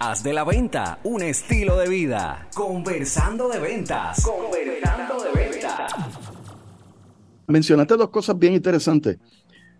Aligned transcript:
Haz 0.00 0.22
de 0.22 0.32
la 0.32 0.44
venta 0.44 1.00
un 1.02 1.22
estilo 1.22 1.76
de 1.76 1.88
vida. 1.88 2.46
Conversando 2.54 3.48
de 3.48 3.58
ventas. 3.58 4.22
Conversando 4.22 5.24
de 5.24 5.32
ventas. 5.32 5.92
Mencionaste 7.48 7.96
dos 7.96 8.08
cosas 8.10 8.38
bien 8.38 8.54
interesantes. 8.54 9.18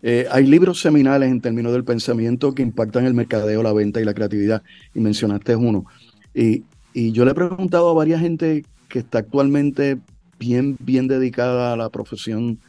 Eh, 0.01 0.27
hay 0.29 0.45
libros 0.45 0.81
seminales 0.81 1.31
en 1.31 1.39
términos 1.39 1.71
del 1.71 1.85
pensamiento 1.85 2.53
que 2.53 2.61
impactan 2.61 3.05
el 3.05 3.13
mercadeo, 3.13 3.63
la 3.63 3.71
venta 3.71 4.01
y 4.01 4.03
la 4.03 4.13
creatividad. 4.13 4.61
Y 4.93 4.99
mencionaste 4.99 5.55
uno. 5.55 5.85
Y, 6.33 6.65
yo 6.93 7.23
le 7.23 7.31
he 7.31 7.35
preguntado 7.35 7.89
a 7.89 7.93
varias 7.93 8.19
gente 8.19 8.65
que 8.89 8.99
está 8.99 9.19
actualmente 9.19 9.99
bien, 10.37 10.75
bien 10.81 11.07
dedicada 11.07 11.71
a 11.71 11.77
la 11.77 11.89
profesión 11.89 12.59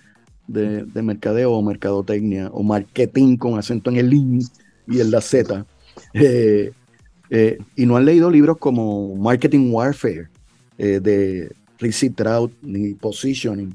de, 0.47 0.85
mercadeo 1.03 1.51
o 1.51 1.63
mercadotecnia 1.63 2.49
o 2.53 2.63
marketing 2.63 3.39
con 3.39 3.59
acento 3.59 3.91
en 3.91 3.97
el 3.97 4.15
I 4.15 4.39
y 4.87 5.01
en 5.01 5.11
la 5.11 5.21
Z. 5.21 5.67
Eh, 6.15 6.71
eh, 7.31 7.59
y 7.77 7.87
no 7.87 7.97
han 7.97 8.05
leído 8.05 8.29
libros 8.29 8.59
como 8.59 9.15
Marketing 9.15 9.71
Warfare 9.71 10.29
eh, 10.77 10.99
de 11.01 11.55
Rizzi 11.79 12.11
Trout 12.11 12.53
ni 12.61 12.95
Positioning. 12.95 13.73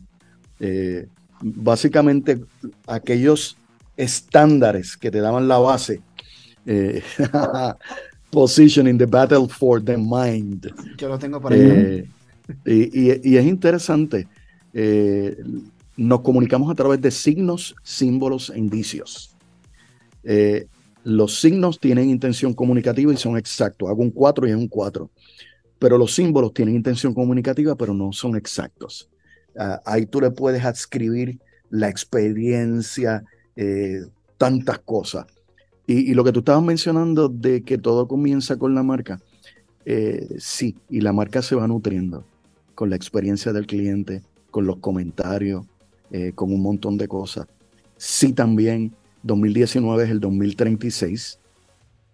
Eh, 0.60 1.08
básicamente 1.42 2.42
aquellos 2.86 3.58
estándares 3.96 4.98
que 4.98 5.10
te 5.10 5.22
daban 5.22 5.48
la 5.48 5.58
base. 5.58 6.02
Positioning, 8.30 8.98
the 8.98 9.06
battle 9.06 9.48
for 9.48 9.82
the 9.82 9.96
mind. 9.98 10.70
Yo 10.98 11.08
lo 11.08 11.18
tengo 11.18 11.40
por 11.40 11.54
ahí. 11.54 12.10
Y, 12.66 13.30
y, 13.30 13.38
es 13.38 13.46
interesante. 13.46 14.28
nos 15.96 16.22
comunicamos 16.22 16.70
a 16.70 16.76
través 16.76 17.00
de 17.00 17.12
signos, 17.12 17.74
símbolos 17.84 18.50
e 18.50 18.60
indicios. 18.60 19.34
Los 21.06 21.40
signos 21.40 21.80
tienen 21.80 22.10
intención 22.10 22.56
comunicativa 22.56 23.14
y 23.14 23.18
son 23.18 23.38
exactos. 23.38 23.88
Hago 23.88 24.02
un 24.02 24.10
4 24.10 24.48
y 24.48 24.50
es 24.50 24.56
un 24.56 24.68
4. 24.68 25.08
Pero 25.78 26.00
los 26.00 26.16
símbolos 26.16 26.52
tienen 26.52 26.74
intención 26.74 27.14
comunicativa, 27.14 27.76
pero 27.76 27.94
no 27.94 28.12
son 28.12 28.36
exactos. 28.36 29.08
Ah, 29.56 29.80
ahí 29.86 30.08
tú 30.08 30.20
le 30.20 30.32
puedes 30.32 30.66
adscribir 30.66 31.40
la 31.70 31.90
experiencia, 31.90 33.24
eh, 33.56 34.02
tantas 34.40 34.80
cosas. 34.80 35.28
Y, 35.86 36.16
lo 36.16 36.24
que 36.24 36.32
tú 36.32 36.40
estabas 36.40 36.64
mencionando 36.64 37.30
de 37.30 37.62
que 37.62 37.78
todo 37.78 38.08
comienza 38.08 38.58
con 38.58 38.74
la 38.74 38.82
marca, 38.82 39.22
eh, 39.86 40.28
sí, 40.40 40.76
y 40.90 41.02
la 41.02 41.14
marca 41.14 41.44
se 41.44 41.54
va 41.54 41.68
nutriendo 41.68 42.26
con 42.74 42.90
la 42.90 42.96
experiencia 42.96 43.54
del 43.54 43.68
cliente, 43.68 44.24
con 44.50 44.66
los 44.66 44.78
comentarios, 44.78 45.68
eh, 46.10 46.32
con 46.34 46.52
un 46.52 46.64
montón 46.64 46.98
de 46.98 47.08
cosas. 47.08 47.46
Sí, 47.96 48.34
también 48.34 48.92
2019 49.26 50.04
es 50.04 50.10
el 50.12 50.20
2036, 50.20 51.40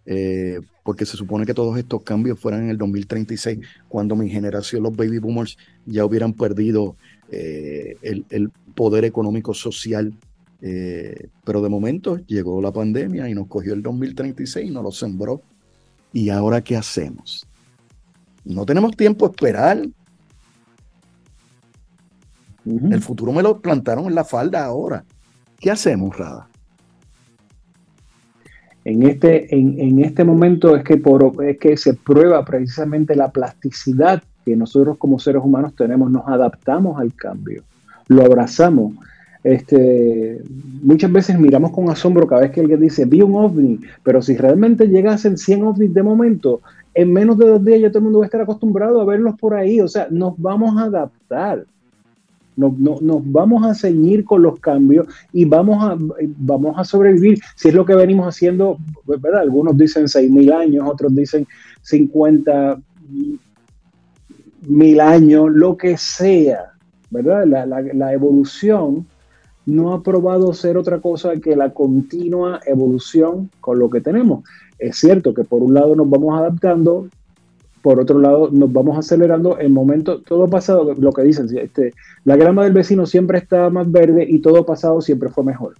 eh, 0.05 0.61
porque 0.83 1.05
se 1.05 1.17
supone 1.17 1.45
que 1.45 1.53
todos 1.53 1.77
estos 1.77 2.03
cambios 2.03 2.39
fueran 2.39 2.63
en 2.63 2.69
el 2.69 2.77
2036, 2.77 3.59
cuando 3.89 4.15
mi 4.15 4.29
generación, 4.29 4.81
los 4.81 4.95
baby 4.95 5.19
boomers, 5.19 5.57
ya 5.85 6.05
hubieran 6.05 6.33
perdido 6.33 6.95
eh, 7.29 7.97
el, 8.01 8.51
poder 8.75 9.03
económico 9.03 9.53
social. 9.53 10.13
Eh, 10.63 11.27
pero 11.43 11.61
de 11.61 11.69
momento 11.69 12.17
llegó 12.27 12.61
la 12.61 12.71
pandemia 12.71 13.27
y 13.27 13.33
nos 13.33 13.47
cogió 13.47 13.73
el 13.73 13.81
2036 13.81 14.69
y 14.69 14.71
nos 14.71 14.83
lo 14.83 14.91
sembró. 14.91 15.41
¿Y 16.13 16.29
ahora 16.29 16.61
qué 16.63 16.77
hacemos? 16.77 17.45
No 18.45 18.65
tenemos 18.65 18.95
tiempo 18.95 19.25
a 19.25 19.29
esperar. 19.29 19.85
El 22.63 23.01
futuro 23.01 23.33
me 23.33 23.41
lo 23.41 23.59
plantaron 23.59 24.05
en 24.05 24.15
la 24.15 24.23
falda 24.23 24.63
ahora. 24.63 25.03
¿Qué 25.59 25.71
hacemos, 25.71 26.15
Rada? 26.15 26.50
En 28.83 29.03
este, 29.03 29.55
en, 29.55 29.99
este 29.99 30.23
momento 30.23 30.75
es 30.75 30.83
que, 30.83 30.97
por, 30.97 31.33
es 31.45 31.59
que 31.59 31.77
se 31.77 31.93
prueba 31.93 32.43
precisamente 32.43 33.15
la 33.15 33.29
plasticidad 33.29 34.23
que 34.43 34.55
nosotros 34.55 34.97
como 34.97 35.19
seres 35.19 35.43
humanos 35.43 35.75
tenemos, 35.75 36.09
nos 36.09 36.27
adaptamos 36.27 36.99
al 36.99 37.13
cambio, 37.13 37.63
lo 38.07 38.23
abrazamos. 38.23 38.93
Este, 39.43 40.41
muchas 40.81 41.11
veces 41.11 41.39
miramos 41.39 41.71
con 41.71 41.89
asombro 41.89 42.27
cada 42.27 42.41
vez 42.41 42.51
que 42.51 42.61
alguien 42.61 42.81
dice, 42.81 43.05
vi 43.05 43.21
un 43.21 43.35
ovni, 43.35 43.79
pero 44.03 44.21
si 44.21 44.35
realmente 44.35 44.87
llegasen 44.87 45.37
100 45.37 45.63
ovnis 45.63 45.93
de 45.93 46.03
momento, 46.03 46.61
en 46.93 47.13
menos 47.13 47.37
de 47.37 47.47
dos 47.47 47.63
días 47.63 47.81
ya 47.81 47.89
todo 47.89 47.99
el 47.99 48.03
mundo 48.05 48.19
va 48.19 48.25
a 48.25 48.27
estar 48.27 48.41
acostumbrado 48.41 48.99
a 48.99 49.05
verlos 49.05 49.35
por 49.39 49.53
ahí, 49.53 49.79
o 49.79 49.87
sea, 49.87 50.07
nos 50.09 50.37
vamos 50.37 50.75
a 50.77 50.85
adaptar. 50.85 51.65
Nos, 52.69 53.21
vamos 53.31 53.65
a 53.65 53.73
ceñir 53.73 54.23
con 54.23 54.43
los 54.43 54.59
cambios 54.59 55.07
y 55.33 55.45
vamos 55.45 55.83
a, 55.83 55.97
vamos 56.37 56.77
a 56.77 56.83
sobrevivir. 56.83 57.39
Si 57.55 57.69
es 57.69 57.73
lo 57.73 57.85
que 57.85 57.95
venimos 57.95 58.27
haciendo, 58.27 58.77
pues, 59.05 59.21
¿verdad? 59.21 59.41
Algunos 59.41 59.77
dicen 59.77 60.05
6.000 60.05 60.53
años, 60.53 60.87
otros 60.87 61.15
dicen 61.15 61.47
50 61.81 62.79
mil 64.67 65.01
años, 65.01 65.49
lo 65.51 65.75
que 65.75 65.97
sea, 65.97 66.73
¿verdad? 67.09 67.45
La, 67.45 67.65
la 67.65 68.13
evolución 68.13 69.07
no 69.65 69.93
ha 69.93 70.01
probado 70.01 70.53
ser 70.53 70.77
otra 70.77 70.99
cosa 70.99 71.35
que 71.37 71.55
la 71.55 71.73
continua 71.73 72.59
evolución 72.65 73.49
con 73.59 73.79
lo 73.79 73.89
que 73.89 74.01
tenemos. 74.01 74.43
Es 74.79 74.97
cierto 74.97 75.33
que 75.33 75.43
por 75.43 75.61
un 75.61 75.73
lado 75.73 75.95
nos 75.95 76.09
vamos 76.09 76.37
adaptando, 76.37 77.07
por 77.81 77.99
otro 77.99 78.19
lado, 78.19 78.49
nos 78.51 78.71
vamos 78.71 78.97
acelerando 78.97 79.59
en 79.59 79.73
momento, 79.73 80.21
todo 80.21 80.47
pasado, 80.47 80.93
lo 80.93 81.11
que 81.11 81.23
dicen, 81.23 81.47
este, 81.57 81.93
la 82.23 82.35
grama 82.35 82.63
del 82.63 82.73
vecino 82.73 83.05
siempre 83.05 83.39
está 83.39 83.69
más 83.69 83.91
verde 83.91 84.25
y 84.27 84.39
todo 84.39 84.65
pasado 84.65 85.01
siempre 85.01 85.29
fue 85.29 85.43
mejor. 85.43 85.75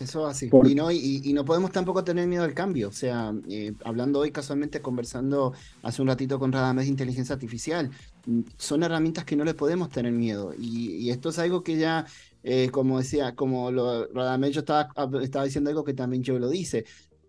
Eso 0.00 0.26
así. 0.26 0.48
y, 0.64 0.74
no, 0.76 0.92
y, 0.92 1.32
no 1.32 1.44
podemos 1.44 1.72
tampoco 1.72 2.04
tener 2.04 2.28
miedo 2.28 2.44
al 2.44 2.54
cambio. 2.54 2.88
O 2.88 2.92
sea, 2.92 3.34
eh, 3.48 3.72
hablando 3.84 4.20
hoy 4.20 4.30
casualmente, 4.30 4.80
conversando 4.80 5.54
hace 5.82 6.02
un 6.02 6.08
ratito 6.08 6.38
con 6.38 6.52
Radamés 6.52 6.84
de 6.84 6.90
inteligencia 6.90 7.34
artificial, 7.34 7.90
mm, 8.26 8.40
son 8.56 8.84
herramientas 8.84 9.24
que 9.24 9.34
no 9.34 9.44
le 9.44 9.54
podemos 9.54 9.88
tener 9.88 10.12
miedo. 10.12 10.54
Y, 10.56 11.10
esto 11.10 11.30
es 11.30 11.38
algo 11.40 11.64
que 11.64 11.78
ya, 11.78 12.06
eh, 12.44 12.68
como 12.70 12.98
decía, 12.98 13.34
como 13.34 13.72
lo, 13.72 14.06
Radamés 14.12 14.52
yo 14.52 14.60
estaba, 14.60 14.88
estaba 15.20 15.44
diciendo 15.44 15.70
algo 15.70 15.82
que 15.82 15.94
también 15.94 16.22
yo 16.22 16.38
lo 16.38 16.48
dice 16.48 16.84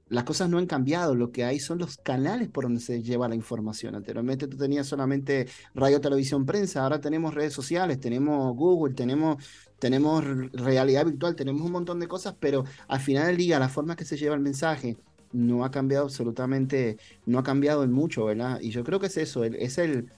las 0.09 0.23
cosas 0.23 0.49
no 0.49 0.57
han 0.57 0.65
cambiado, 0.65 1.15
lo 1.15 1.31
que 1.31 1.43
hay 1.43 1.59
son 1.59 1.79
los 1.79 1.97
canales 1.97 2.49
por 2.49 2.65
donde 2.65 2.81
se 2.81 3.01
lleva 3.01 3.27
la 3.27 3.35
información. 3.35 3.95
Anteriormente 3.95 4.47
tú 4.47 4.57
tenías 4.57 4.87
solamente 4.87 5.47
radio, 5.73 6.01
televisión, 6.01 6.45
prensa, 6.45 6.83
ahora 6.83 6.99
tenemos 6.99 7.33
redes 7.33 7.53
sociales, 7.53 7.99
tenemos 7.99 8.55
Google, 8.55 8.93
tenemos, 8.95 9.43
tenemos 9.77 10.23
realidad 10.53 11.05
virtual, 11.05 11.35
tenemos 11.35 11.61
un 11.61 11.71
montón 11.71 11.99
de 11.99 12.07
cosas, 12.07 12.35
pero 12.39 12.65
al 12.87 12.99
final 12.99 13.27
del 13.27 13.37
día 13.37 13.59
la 13.59 13.69
forma 13.69 13.95
que 13.95 14.05
se 14.05 14.17
lleva 14.17 14.35
el 14.35 14.41
mensaje 14.41 14.97
no 15.31 15.63
ha 15.63 15.71
cambiado 15.71 16.05
absolutamente, 16.05 16.97
no 17.25 17.39
ha 17.39 17.43
cambiado 17.43 17.83
en 17.83 17.91
mucho, 17.91 18.25
¿verdad? 18.25 18.59
Y 18.61 18.71
yo 18.71 18.83
creo 18.83 18.99
que 18.99 19.07
es 19.07 19.17
eso, 19.17 19.43
es 19.43 19.77
el 19.77 20.09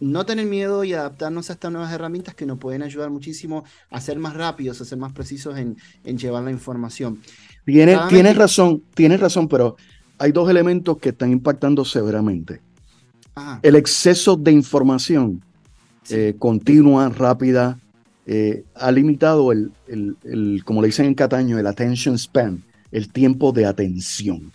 no 0.00 0.26
tener 0.26 0.46
miedo 0.46 0.84
y 0.84 0.92
adaptarnos 0.92 1.50
a 1.50 1.54
estas 1.54 1.70
nuevas 1.70 1.92
herramientas 1.92 2.34
que 2.34 2.46
nos 2.46 2.58
pueden 2.58 2.82
ayudar 2.82 3.10
muchísimo 3.10 3.64
a 3.90 4.00
ser 4.00 4.18
más 4.18 4.34
rápidos, 4.34 4.80
a 4.80 4.84
ser 4.84 4.98
más 4.98 5.12
precisos 5.12 5.56
en, 5.56 5.76
en 6.04 6.18
llevar 6.18 6.42
la 6.44 6.50
información. 6.50 7.20
Tienes, 7.64 8.36
razón, 8.36 8.82
tienes 8.94 9.20
razón, 9.20 9.48
pero 9.48 9.76
hay 10.18 10.32
dos 10.32 10.50
elementos 10.50 10.98
que 10.98 11.10
están 11.10 11.32
impactando 11.32 11.84
severamente. 11.84 12.60
El 13.62 13.74
exceso 13.74 14.36
de 14.36 14.52
información 14.52 15.42
eh, 16.10 16.34
continua, 16.38 17.08
rápida, 17.08 17.78
eh, 18.26 18.64
ha 18.74 18.90
limitado 18.90 19.52
el, 19.52 19.72
como 20.64 20.80
le 20.82 20.88
dicen 20.88 21.06
en 21.06 21.14
Cataño, 21.14 21.58
el 21.58 21.66
attention 21.66 22.18
span, 22.18 22.62
el 22.92 23.10
tiempo 23.10 23.52
de 23.52 23.66
atención. 23.66 24.52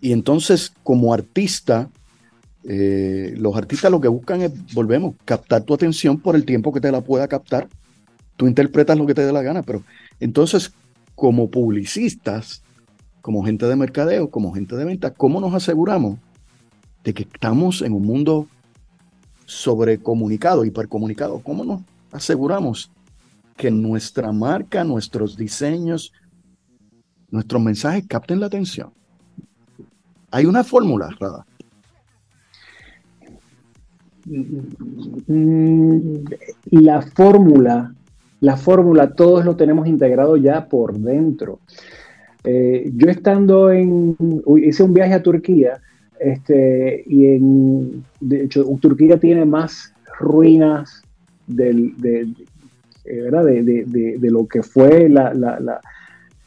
Y 0.00 0.12
entonces, 0.12 0.72
como 0.82 1.14
artista, 1.14 1.88
eh, 2.64 3.34
los 3.36 3.56
artistas 3.56 3.90
lo 3.90 4.00
que 4.00 4.08
buscan 4.08 4.42
es, 4.42 4.52
volvemos, 4.74 5.14
captar 5.24 5.62
tu 5.62 5.74
atención 5.74 6.18
por 6.18 6.36
el 6.36 6.44
tiempo 6.44 6.72
que 6.72 6.80
te 6.80 6.92
la 6.92 7.00
pueda 7.00 7.28
captar. 7.28 7.68
Tú 8.36 8.46
interpretas 8.46 8.98
lo 8.98 9.06
que 9.06 9.14
te 9.14 9.24
dé 9.24 9.32
la 9.32 9.42
gana, 9.42 9.62
pero 9.62 9.82
entonces 10.20 10.72
como 11.14 11.50
publicistas, 11.50 12.62
como 13.20 13.44
gente 13.44 13.66
de 13.66 13.76
mercadeo, 13.76 14.30
como 14.30 14.52
gente 14.52 14.76
de 14.76 14.84
venta, 14.84 15.14
¿cómo 15.14 15.40
nos 15.40 15.54
aseguramos 15.54 16.18
de 17.04 17.14
que 17.14 17.22
estamos 17.22 17.82
en 17.82 17.92
un 17.92 18.02
mundo 18.02 18.48
sobrecomunicado, 19.44 20.64
hipercomunicado? 20.64 21.40
¿Cómo 21.40 21.64
nos 21.64 21.82
aseguramos 22.10 22.90
que 23.56 23.70
nuestra 23.70 24.32
marca, 24.32 24.84
nuestros 24.84 25.36
diseños, 25.36 26.12
nuestros 27.30 27.62
mensajes 27.62 28.04
capten 28.08 28.40
la 28.40 28.46
atención? 28.46 28.92
Hay 30.30 30.46
una 30.46 30.64
fórmula, 30.64 31.10
Rada. 31.20 31.46
Mm, 35.26 36.24
la 36.70 37.02
fórmula 37.02 37.94
la 38.42 38.56
fórmula, 38.56 39.14
todos 39.14 39.44
lo 39.44 39.54
tenemos 39.54 39.86
integrado 39.86 40.36
ya 40.36 40.66
por 40.66 40.98
dentro. 40.98 41.60
Eh, 42.42 42.90
yo 42.96 43.08
estando 43.08 43.70
en, 43.70 44.16
hice 44.60 44.82
un 44.82 44.92
viaje 44.92 45.14
a 45.14 45.22
Turquía, 45.22 45.80
este, 46.18 47.04
y 47.06 47.26
en, 47.26 48.04
de 48.20 48.44
hecho, 48.44 48.64
Turquía 48.80 49.18
tiene 49.18 49.44
más 49.44 49.94
ruinas 50.18 51.02
del, 51.46 51.96
de, 51.98 52.26
eh, 53.04 53.30
de, 53.30 54.16
de, 54.18 54.30
lo 54.30 54.48
que 54.48 54.64
fue 54.64 55.08
la, 55.08 55.32
la, 55.34 55.80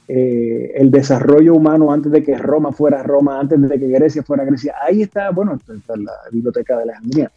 eh, 0.07 0.72
el 0.75 0.92
desarrollo 0.92 1.56
humano 1.56 1.92
antes 1.92 2.12
de 2.12 2.24
que 2.24 2.38
Roma 2.38 2.72
fuera 2.72 3.02
Roma, 3.02 3.40
antes 3.40 3.60
de 3.60 3.80
que 3.80 3.88
Grecia 3.88 4.22
fuera 4.22 4.46
Grecia. 4.46 4.75
Ahí 4.81 5.02
está, 5.02 5.31
bueno, 5.31 5.57
está 5.57 5.96
la 5.98 6.13
biblioteca 6.31 6.78
de 6.78 6.84
Alejandría. 6.84 7.31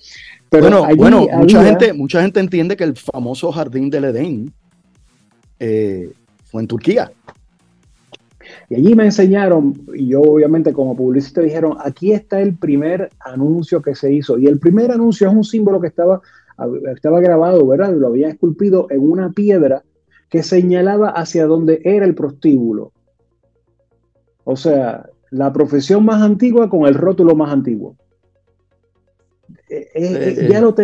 Pero 0.50 0.86
bueno, 0.96 1.26
mucha, 1.32 1.64
gente, 1.64 1.92
mucha 1.94 2.20
gente 2.20 2.40
entiende 2.40 2.76
que 2.76 2.84
el 2.84 2.94
famoso 2.94 3.50
jardín 3.52 3.88
del 3.88 4.04
Edén 4.04 4.52
eh, 5.58 6.12
fue 6.44 6.60
en 6.60 6.68
Turquía. 6.68 7.10
Y 8.68 8.74
allí 8.74 8.94
me 8.94 9.04
enseñaron, 9.04 9.74
y 9.94 10.08
yo 10.08 10.20
obviamente 10.20 10.72
como 10.74 10.94
publicista 10.94 11.40
dijeron, 11.40 11.76
aquí 11.82 12.12
está 12.12 12.40
el 12.40 12.54
primer 12.54 13.08
anuncio 13.20 13.80
que 13.80 13.94
se 13.94 14.12
hizo. 14.12 14.38
Y 14.38 14.46
el 14.46 14.58
primer 14.58 14.90
anuncio 14.90 15.28
es 15.28 15.34
un 15.34 15.44
símbolo 15.44 15.80
que 15.80 15.88
estaba, 15.88 16.20
estaba 16.94 17.20
grabado, 17.20 17.66
¿verdad? 17.66 17.94
Lo 17.94 18.08
había 18.08 18.28
esculpido 18.28 18.88
en 18.90 19.10
una 19.10 19.30
piedra 19.30 19.84
que 20.28 20.42
señalaba 20.42 21.10
hacia 21.10 21.46
dónde 21.46 21.80
era 21.84 22.04
el 22.04 22.14
prostíbulo. 22.14 22.92
O 24.44 24.56
sea, 24.56 25.06
la 25.30 25.52
profesión 25.52 26.04
más 26.04 26.22
antigua 26.22 26.68
con 26.68 26.86
el 26.86 26.94
rótulo 26.94 27.34
más 27.34 27.52
antiguo. 27.52 27.96
Eh, 29.68 29.88
eh, 29.94 30.36
eh, 30.38 30.48
ya, 30.50 30.60
lo 30.60 30.74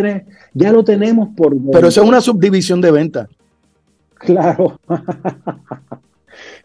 ya 0.52 0.73
lo 0.73 0.85
tenemos 0.85 1.31
por... 1.35 1.56
Pero 1.73 1.88
eso 1.88 2.02
es 2.02 2.08
una 2.08 2.20
subdivisión 2.20 2.81
de 2.81 2.91
venta. 2.91 3.29
Claro. 4.14 4.79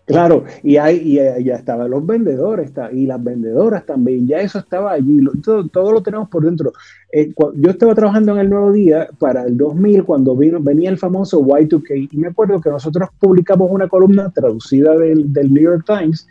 Claro, 0.06 0.44
y, 0.64 0.78
ahí 0.78 1.20
ya 1.44 1.56
estaban 1.56 1.90
los 1.92 2.06
vendedores 2.06 2.72
y 2.92 3.06
las 3.06 3.24
vendedoras 3.24 3.86
también, 3.86 4.28
ya 4.28 4.40
eso 4.40 4.60
estaba 4.60 4.92
allí, 4.92 5.20
todo, 5.44 5.92
lo 5.92 6.02
tenemos 6.02 6.30
por 6.30 6.46
dentro. 6.46 6.74
Eh, 7.12 7.32
yo 7.56 7.70
estaba 7.70 7.94
trabajando 7.94 8.34
en 8.34 8.40
el 8.40 8.50
Nuevo 8.50 8.72
Día 8.72 9.08
para 9.20 9.44
el 9.44 9.58
2000 9.58 10.04
cuando 10.06 10.36
vino, 10.36 10.60
venía 10.60 10.90
el 10.90 10.98
famoso 10.98 11.42
Y2K 11.42 12.10
y 12.12 12.18
me 12.18 12.28
acuerdo 12.28 12.60
que 12.60 12.70
nosotros 12.70 13.10
publicamos 13.20 13.70
una 13.72 13.88
columna 13.88 14.32
traducida 14.32 14.98
del, 14.98 15.32
del 15.32 15.54
New 15.54 15.64
York 15.64 15.86
Times 15.86 16.28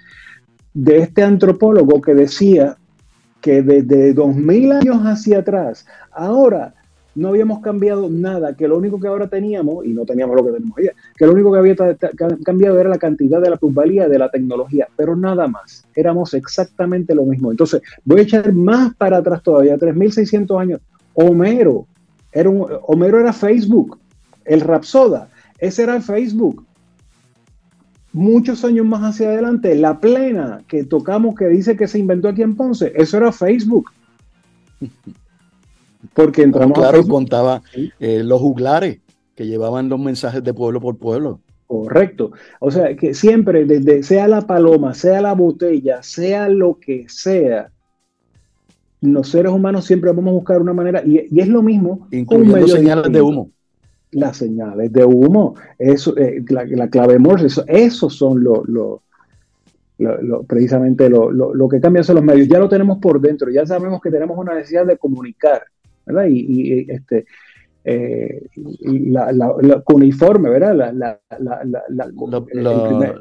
de 0.75 0.99
este 0.99 1.23
antropólogo 1.23 2.00
que 2.00 2.14
decía 2.14 2.76
que 3.41 3.62
desde 3.62 4.12
2000 4.14 4.73
años 4.73 4.96
hacia 5.05 5.38
atrás, 5.38 5.87
ahora 6.12 6.75
no 7.19 7.29
habíamos 7.29 7.61
cambiado 7.61 8.09
nada, 8.09 8.55
que 8.55 8.69
lo 8.69 8.79
único 8.79 9.00
que 9.00 9.09
ahora 9.09 9.29
teníamos, 9.29 9.85
y 9.85 9.88
no 9.88 10.05
teníamos 10.05 10.37
lo 10.37 10.44
que 10.47 10.53
tenemos 10.53 10.79
allá, 10.79 10.93
que 11.17 11.26
lo 11.26 11.32
único 11.32 11.53
que 11.53 11.59
había 11.59 11.76
cambiado 12.44 12.79
era 12.79 12.88
la 12.88 12.99
cantidad 12.99 13.41
de 13.41 13.50
la 13.50 13.56
plusvalía 13.56 14.09
de 14.09 14.19
la 14.19 14.31
tecnología, 14.31 14.87
pero 14.97 15.17
nada 15.17 15.49
más, 15.49 15.85
éramos 15.97 16.32
exactamente 16.35 17.17
lo 17.17 17.25
mismo. 17.25 17.50
Entonces, 17.50 17.82
voy 18.05 18.20
a 18.20 18.23
echar 18.23 18.53
más 18.53 18.94
para 18.94 19.17
atrás 19.17 19.43
todavía, 19.43 19.76
3.600 19.76 20.61
años. 20.61 20.81
Homero, 21.15 21.87
era 22.31 22.50
Homero 22.50 23.19
era 23.19 23.32
Facebook, 23.32 23.99
el 24.44 24.61
Rapsoda, 24.61 25.29
ese 25.59 25.82
era 25.82 26.00
Facebook. 26.00 26.65
Muchos 28.12 28.65
años 28.65 28.87
más 28.87 29.03
hacia 29.03 29.29
adelante, 29.29 29.75
la 29.75 29.99
plena 29.99 30.62
que 30.69 30.85
tocamos, 30.85 31.35
que 31.35 31.47
dice 31.49 31.76
que 31.76 31.88
se 31.88 31.99
inventó 31.99 32.29
aquí 32.29 32.43
en 32.43 32.55
Ponce, 32.55 32.93
eso 32.94 33.17
era 33.17 33.32
Facebook. 33.32 33.91
Porque 36.14 36.42
entramos 36.42 36.78
claro, 36.78 37.06
contaba 37.06 37.62
eh, 37.98 38.22
los 38.22 38.40
juglares 38.40 39.00
que 39.34 39.46
llevaban 39.46 39.88
los 39.88 39.98
mensajes 39.98 40.42
de 40.42 40.54
pueblo 40.54 40.80
por 40.80 40.96
pueblo. 40.96 41.40
Correcto. 41.66 42.32
O 42.60 42.70
sea, 42.70 42.96
que 42.96 43.14
siempre, 43.14 43.64
desde 43.64 44.02
sea 44.02 44.26
la 44.26 44.42
paloma, 44.42 44.94
sea 44.94 45.20
la 45.20 45.34
botella, 45.34 46.02
sea 46.02 46.48
lo 46.48 46.78
que 46.80 47.06
sea, 47.08 47.70
los 49.00 49.28
seres 49.28 49.52
humanos 49.52 49.84
siempre 49.84 50.10
vamos 50.10 50.30
a 50.30 50.34
buscar 50.34 50.60
una 50.60 50.72
manera, 50.72 51.02
y, 51.04 51.38
es 51.38 51.48
lo 51.48 51.62
mismo. 51.62 52.08
Incluyendo 52.10 52.66
señales 52.66 53.12
de 53.12 53.20
humo. 53.20 53.50
Las 54.10 54.38
señales 54.38 54.90
de 54.92 55.04
humo, 55.04 55.54
eso, 55.78 56.16
eh, 56.16 56.42
la, 56.48 56.88
clave 56.88 57.18
Morse, 57.18 57.46
eso, 57.46 57.64
esos 57.68 58.14
son 58.14 58.42
los 58.42 58.66
lo, 58.66 59.02
lo, 59.98 60.42
precisamente 60.44 61.10
lo, 61.10 61.68
que 61.68 61.80
cambian 61.80 62.04
son 62.04 62.16
los 62.16 62.24
medios. 62.24 62.48
Ya 62.48 62.58
lo 62.58 62.68
tenemos 62.68 62.98
por 62.98 63.20
dentro, 63.20 63.50
ya 63.50 63.66
sabemos 63.66 64.00
que 64.00 64.10
tenemos 64.10 64.38
una 64.38 64.54
necesidad 64.54 64.86
de 64.86 64.96
comunicar. 64.96 65.62
¿Verdad? 66.08 66.26
Y, 66.28 66.90
este, 66.90 67.26
eh, 67.84 68.49
la, 68.84 69.82
cuniforme, 69.84 70.50
¿verdad? 70.50 70.96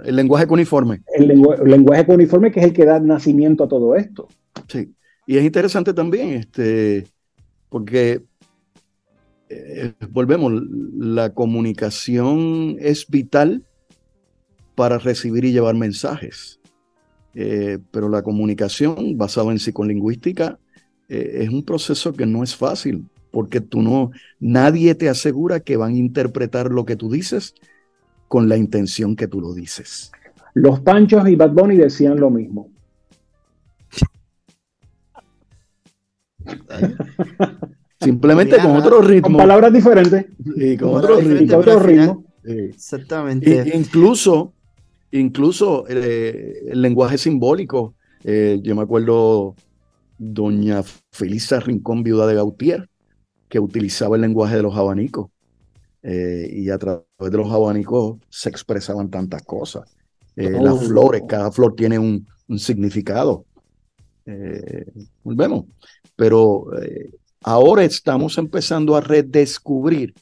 el, 0.04 0.16
lenguaje 0.16 0.48
cuniforme. 0.48 1.02
El, 1.16 1.28
lenguaje 1.66 2.06
cuniforme 2.06 2.52
que 2.52 2.60
es 2.60 2.66
el 2.66 2.74
que 2.74 2.86
da 2.86 3.00
nacimiento 3.00 3.66
a 3.66 3.68
todo 3.68 3.96
esto. 3.96 4.28
Sí, 4.68 4.94
y 5.26 5.38
es 5.38 5.44
interesante 5.44 5.94
también, 5.94 6.30
este, 6.30 7.06
porque 7.70 8.24
eh, 9.50 9.94
volvemos, 10.10 10.52
la 10.98 11.34
comunicación 11.34 12.78
es 12.80 13.08
vital 13.08 13.64
para 14.76 14.98
recibir 14.98 15.46
y 15.46 15.52
llevar 15.52 15.76
mensajes. 15.76 16.60
Eh, 17.34 17.78
pero 17.92 18.10
la 18.10 18.24
comunicación 18.24 19.18
basada 19.18 19.52
en 19.52 19.60
psicolingüística 19.60 20.58
eh, 21.10 21.40
es 21.44 21.50
un 21.50 21.64
proceso 21.64 22.14
que 22.14 22.26
no 22.26 22.44
es 22.44 22.56
fácil, 22.56 23.06
porque 23.32 23.62
tú 23.62 23.82
no, 23.82 24.12
nadie 24.40 24.96
te 24.96 25.10
asegura 25.10 25.60
que 25.60 25.78
van 25.78 25.94
a 25.94 25.98
interpretar 25.98 26.72
lo 26.72 26.86
que 26.86 26.96
tú 26.96 27.12
dices 27.12 27.54
con 28.28 28.50
la 28.50 28.58
intención 28.58 29.16
que 29.16 29.28
tú 29.28 29.40
lo 29.42 29.54
dices. 29.54 30.12
Los 30.54 30.80
Panchos 30.80 31.28
y 31.30 31.36
Bad 31.36 31.52
Bunny 31.52 31.78
decían 31.78 32.20
lo 32.20 32.30
mismo. 32.30 32.70
Simplemente 38.02 38.58
con 38.58 38.76
otro 38.76 39.02
ritmo. 39.02 39.30
Con 39.30 39.38
palabras 39.38 39.74
diferentes. 39.74 40.26
Y 40.56 40.78
con, 40.78 40.96
otro, 40.96 41.20
ritmo. 41.80 42.24
Exactamente. 42.44 43.72
incluso, 43.74 44.54
incluso 45.12 45.86
eh, 45.90 46.64
el 46.70 46.82
lenguaje 46.82 47.18
simbólico. 47.18 47.96
Eh, 48.24 48.60
yo 48.62 48.76
me 48.76 48.84
acuerdo 48.84 49.56
doña 50.18 50.84
Felisa 51.12 51.60
Rincón, 51.60 52.04
viuda 52.04 52.28
de 52.28 52.36
Gautier, 52.36 52.90
que 53.50 53.60
utilizaba 53.60 54.16
el 54.16 54.22
lenguaje 54.24 54.56
de 54.56 54.64
los 54.64 54.76
abanicos. 54.76 55.30
Eh, 56.04 56.50
y 56.54 56.70
a 56.70 56.78
través 56.78 57.04
de 57.20 57.38
los 57.38 57.52
abanicos 57.52 58.18
se 58.30 58.50
expresaban 58.50 59.10
tantas 59.10 59.44
cosas. 59.44 59.96
Eh, 60.36 60.52
las 60.52 60.74
oh. 60.74 60.80
flores, 60.80 61.24
cada 61.28 61.52
flor 61.52 61.76
tiene 61.76 62.00
un, 62.00 62.28
significado. 62.58 63.46
Eh, 64.26 64.86
volvemos. 65.24 65.66
Pero 66.16 66.68
ahora 67.44 67.84
estamos 67.84 68.38
empezando 68.38 68.96
a 68.96 69.02
redescubrir 69.02 70.14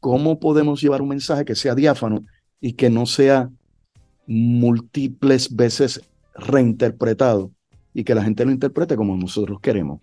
cómo 0.00 0.38
podemos 0.38 0.80
llevar 0.80 1.02
un 1.02 1.08
mensaje 1.08 1.44
que 1.44 1.54
sea 1.54 1.74
diáfano 1.74 2.24
y 2.60 2.72
que 2.74 2.90
no 2.90 3.06
sea 3.06 3.50
múltiples 4.26 5.54
veces 5.54 6.00
reinterpretado 6.34 7.50
y 7.96 8.04
que 8.04 8.14
la 8.14 8.22
gente 8.22 8.44
lo 8.44 8.50
interprete 8.50 8.94
como 8.94 9.16
nosotros 9.16 9.58
queremos. 9.58 10.02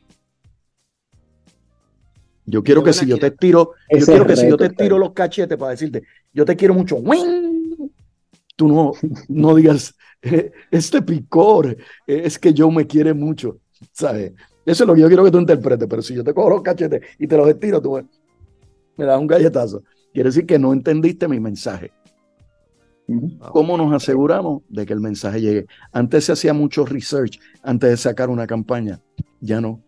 Yo 2.43 2.63
quiero 2.63 2.83
que 2.83 2.91
si 2.91 3.05
yo 3.05 3.19
te 3.19 3.29
tiro, 3.29 3.73
yo 3.87 4.03
quiero 4.07 4.25
que 4.25 4.35
si 4.35 4.49
yo 4.49 4.57
te 4.57 4.71
tiro 4.71 4.97
los 4.97 5.11
cachetes 5.13 5.55
para 5.55 5.71
decirte, 5.71 6.01
yo 6.33 6.43
te 6.43 6.55
quiero 6.55 6.73
mucho, 6.73 6.97
tú 8.55 8.67
no, 8.67 8.93
no 9.27 9.53
digas, 9.53 9.95
eh, 10.23 10.51
este 10.71 11.03
picor 11.03 11.77
es 12.07 12.39
que 12.39 12.51
yo 12.51 12.71
me 12.71 12.87
quiere 12.87 13.13
mucho, 13.13 13.59
¿sabes? 13.91 14.33
Eso 14.65 14.83
es 14.85 14.87
lo 14.87 14.95
que 14.95 15.01
yo 15.01 15.07
quiero 15.07 15.23
que 15.23 15.31
tú 15.31 15.37
interpretes, 15.37 15.87
pero 15.87 16.01
si 16.01 16.15
yo 16.15 16.23
te 16.23 16.33
cojo 16.33 16.49
los 16.49 16.63
cachetes 16.63 16.99
y 17.19 17.27
te 17.27 17.37
los 17.37 17.47
estiro, 17.47 17.79
tú 17.79 18.01
me 18.97 19.05
das 19.05 19.19
un 19.19 19.27
galletazo. 19.27 19.83
Quiere 20.11 20.29
decir 20.29 20.47
que 20.47 20.57
no 20.57 20.73
entendiste 20.73 21.27
mi 21.27 21.39
mensaje. 21.39 21.91
¿Cómo 23.51 23.77
nos 23.77 23.93
aseguramos 23.93 24.63
de 24.69 24.85
que 24.85 24.93
el 24.93 25.01
mensaje 25.01 25.41
llegue? 25.41 25.65
Antes 25.91 26.25
se 26.25 26.31
hacía 26.31 26.53
mucho 26.53 26.85
research 26.85 27.39
antes 27.61 27.89
de 27.89 27.97
sacar 27.97 28.29
una 28.29 28.47
campaña, 28.47 28.99
ya 29.41 29.59
no. 29.59 29.81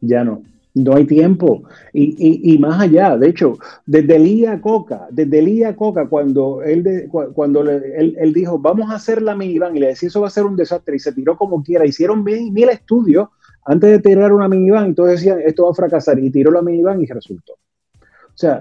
Ya 0.00 0.24
no. 0.24 0.42
No 0.74 0.94
hay 0.94 1.06
tiempo. 1.06 1.62
Y, 1.94 2.58
más 2.58 2.78
allá, 2.80 3.16
de 3.16 3.30
hecho, 3.30 3.54
desde 3.86 4.18
Lía 4.18 4.60
Coca, 4.60 5.08
desde 5.10 5.74
Coca, 5.74 6.06
cuando 6.06 6.62
él, 6.62 7.08
cuando 7.34 7.62
él, 7.62 8.32
dijo, 8.34 8.58
vamos 8.58 8.90
a 8.90 8.96
hacer 8.96 9.22
la 9.22 9.34
minivan, 9.34 9.74
y 9.74 9.80
le 9.80 9.88
decía, 9.88 10.08
eso 10.08 10.20
va 10.20 10.26
a 10.26 10.30
ser 10.30 10.44
un 10.44 10.54
desastre, 10.54 10.96
y 10.96 10.98
se 10.98 11.12
tiró 11.12 11.36
como 11.38 11.62
quiera, 11.62 11.86
hicieron 11.86 12.22
mil, 12.22 12.52
mil 12.52 12.68
estudios 12.68 13.28
antes 13.64 13.90
de 13.90 13.98
tirar 14.00 14.34
una 14.34 14.48
minivan, 14.48 14.84
entonces 14.84 15.20
decían, 15.20 15.40
esto 15.44 15.64
va 15.64 15.70
a 15.70 15.74
fracasar, 15.74 16.18
y 16.18 16.30
tiró 16.30 16.50
la 16.50 16.60
minivan 16.60 17.00
y 17.00 17.06
resultó. 17.06 17.54
O 17.54 18.38
sea, 18.38 18.60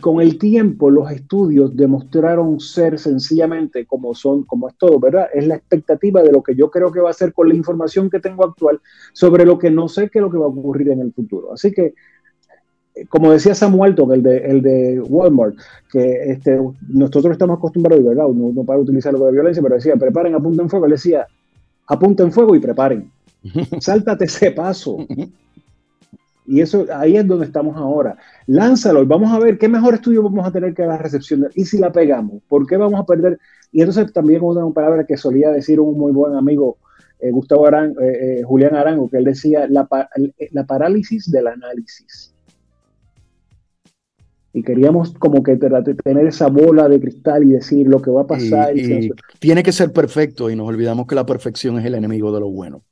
con 0.00 0.20
el 0.20 0.38
tiempo 0.38 0.90
los 0.90 1.10
estudios 1.10 1.76
demostraron 1.76 2.60
ser 2.60 3.00
sencillamente 3.00 3.84
como 3.84 4.14
son, 4.14 4.44
como 4.44 4.68
es 4.68 4.76
todo, 4.76 5.00
¿verdad? 5.00 5.28
Es 5.34 5.46
la 5.46 5.56
expectativa 5.56 6.22
de 6.22 6.30
lo 6.30 6.42
que 6.42 6.54
yo 6.54 6.70
creo 6.70 6.92
que 6.92 7.00
va 7.00 7.10
a 7.10 7.14
ser 7.14 7.32
con 7.32 7.48
la 7.48 7.54
información 7.54 8.08
que 8.08 8.20
tengo 8.20 8.44
actual 8.44 8.80
sobre 9.12 9.44
lo 9.44 9.58
que 9.58 9.70
no 9.70 9.88
sé 9.88 10.08
qué 10.08 10.20
es 10.20 10.22
lo 10.22 10.30
que 10.30 10.38
va 10.38 10.44
a 10.44 10.50
ocurrir 10.50 10.90
en 10.90 11.00
el 11.00 11.12
futuro. 11.12 11.52
Así 11.52 11.72
que, 11.72 11.94
eh, 12.94 13.06
como 13.08 13.32
decía 13.32 13.56
Samuel 13.56 13.96
el 14.12 14.22
de, 14.22 14.36
el 14.38 14.62
de 14.62 15.00
Walmart, 15.00 15.56
que 15.90 16.30
este, 16.30 16.60
nosotros 16.88 17.32
estamos 17.32 17.58
acostumbrados, 17.58 18.04
¿verdad? 18.04 18.28
No, 18.28 18.52
no 18.52 18.62
para 18.62 18.78
utilizar 18.78 19.12
lo 19.14 19.24
de 19.24 19.32
violencia, 19.32 19.62
pero 19.64 19.74
decía, 19.74 19.96
preparen, 19.96 20.36
apunten 20.36 20.70
fuego. 20.70 20.86
Él 20.86 20.92
decía, 20.92 21.26
apunten 21.88 22.30
fuego 22.30 22.54
y 22.54 22.60
preparen. 22.60 23.10
Sáltate 23.80 24.26
ese 24.26 24.52
paso. 24.52 24.98
Y 26.46 26.60
eso 26.60 26.86
ahí 26.94 27.16
es 27.16 27.26
donde 27.26 27.46
estamos 27.46 27.76
ahora. 27.76 28.16
Lánzalo 28.46 29.02
y 29.02 29.06
vamos 29.06 29.32
a 29.32 29.38
ver 29.38 29.58
qué 29.58 29.68
mejor 29.68 29.94
estudio 29.94 30.22
vamos 30.22 30.46
a 30.46 30.52
tener 30.52 30.74
que 30.74 30.86
la 30.86 30.98
recepción. 30.98 31.48
Y 31.54 31.64
si 31.64 31.78
la 31.78 31.92
pegamos, 31.92 32.42
¿por 32.48 32.66
qué 32.66 32.76
vamos 32.76 33.00
a 33.00 33.04
perder 33.04 33.38
Y 33.72 33.80
entonces 33.80 34.12
también 34.12 34.42
una 34.42 34.68
palabra 34.72 35.04
que 35.04 35.16
solía 35.16 35.50
decir 35.50 35.80
un 35.80 35.98
muy 35.98 36.12
buen 36.12 36.34
amigo, 36.34 36.78
eh, 37.20 37.30
Gustavo 37.30 37.66
Arango, 37.66 38.00
eh, 38.00 38.42
Julián 38.44 38.74
Arango, 38.74 39.08
que 39.08 39.18
él 39.18 39.24
decía 39.24 39.66
la, 39.68 39.88
la 40.52 40.64
parálisis 40.64 41.30
del 41.30 41.48
análisis 41.48 42.36
y 44.56 44.62
queríamos 44.62 45.12
como 45.18 45.42
que 45.42 45.56
tener 45.56 46.26
esa 46.26 46.46
bola 46.46 46.88
de 46.88 46.98
cristal 46.98 47.44
y 47.44 47.48
decir 47.48 47.86
lo 47.86 48.00
que 48.00 48.10
va 48.10 48.22
a 48.22 48.26
pasar. 48.26 48.74
Y, 48.74 49.10
tiene 49.38 49.62
que 49.62 49.70
ser 49.70 49.92
perfecto 49.92 50.48
y 50.48 50.56
nos 50.56 50.66
olvidamos 50.66 51.06
que 51.06 51.14
la 51.14 51.26
perfección 51.26 51.78
es 51.78 51.84
el 51.84 51.94
enemigo 51.94 52.32
de 52.32 52.40
lo 52.40 52.48
bueno. 52.48 52.82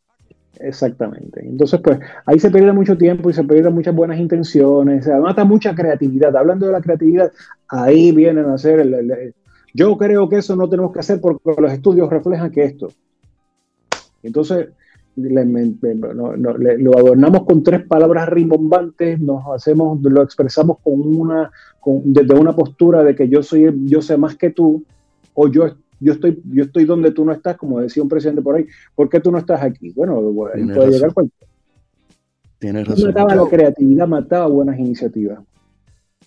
Exactamente. 0.60 1.40
Entonces, 1.44 1.80
pues 1.82 1.98
ahí 2.26 2.38
se 2.38 2.50
pierde 2.50 2.72
mucho 2.72 2.96
tiempo 2.96 3.30
y 3.30 3.32
se 3.32 3.44
pierden 3.44 3.74
muchas 3.74 3.94
buenas 3.94 4.18
intenciones, 4.18 5.04
se 5.04 5.14
mata 5.18 5.44
mucha 5.44 5.74
creatividad. 5.74 6.36
Hablando 6.36 6.66
de 6.66 6.72
la 6.72 6.80
creatividad, 6.80 7.32
ahí 7.68 8.12
vienen 8.12 8.46
a 8.46 8.54
hacer 8.54 8.80
el, 8.80 9.34
yo 9.74 9.96
creo 9.98 10.28
que 10.28 10.36
eso 10.36 10.54
no 10.54 10.68
tenemos 10.68 10.92
que 10.92 11.00
hacer 11.00 11.20
porque 11.20 11.60
los 11.60 11.72
estudios 11.72 12.08
reflejan 12.08 12.50
que 12.50 12.64
esto. 12.64 12.88
Entonces, 14.22 14.68
lo 15.16 16.98
adornamos 16.98 17.44
con 17.44 17.62
tres 17.62 17.86
palabras 17.86 18.28
rimbombantes, 18.28 19.20
nos 19.20 19.44
hacemos, 19.54 20.00
lo 20.02 20.22
expresamos 20.22 20.78
con 20.82 21.00
una, 21.00 21.50
desde 22.04 22.34
una 22.34 22.54
postura 22.54 23.02
de 23.02 23.14
que 23.14 23.28
yo 23.28 23.42
soy, 23.42 23.72
yo 23.84 24.00
sé 24.00 24.16
más 24.16 24.36
que 24.36 24.50
tú, 24.50 24.84
o 25.34 25.48
yo, 25.48 25.76
yo 26.04 26.12
estoy, 26.12 26.40
yo 26.44 26.64
estoy 26.64 26.84
donde 26.84 27.12
tú 27.12 27.24
no 27.24 27.32
estás, 27.32 27.56
como 27.56 27.80
decía 27.80 28.02
un 28.02 28.08
presidente 28.10 28.42
por 28.42 28.56
ahí, 28.56 28.66
¿por 28.94 29.08
qué 29.08 29.20
tú 29.20 29.32
no 29.32 29.38
estás 29.38 29.62
aquí? 29.62 29.90
Bueno, 29.92 30.20
puede 30.20 30.90
llegar 30.90 31.14
cualquiera. 31.14 31.52
Tienes 32.58 32.86
razón. 32.86 33.06
Mataba 33.06 33.34
la 33.34 33.48
creatividad, 33.48 34.06
mataba 34.06 34.46
buenas 34.46 34.78
iniciativas. 34.78 35.40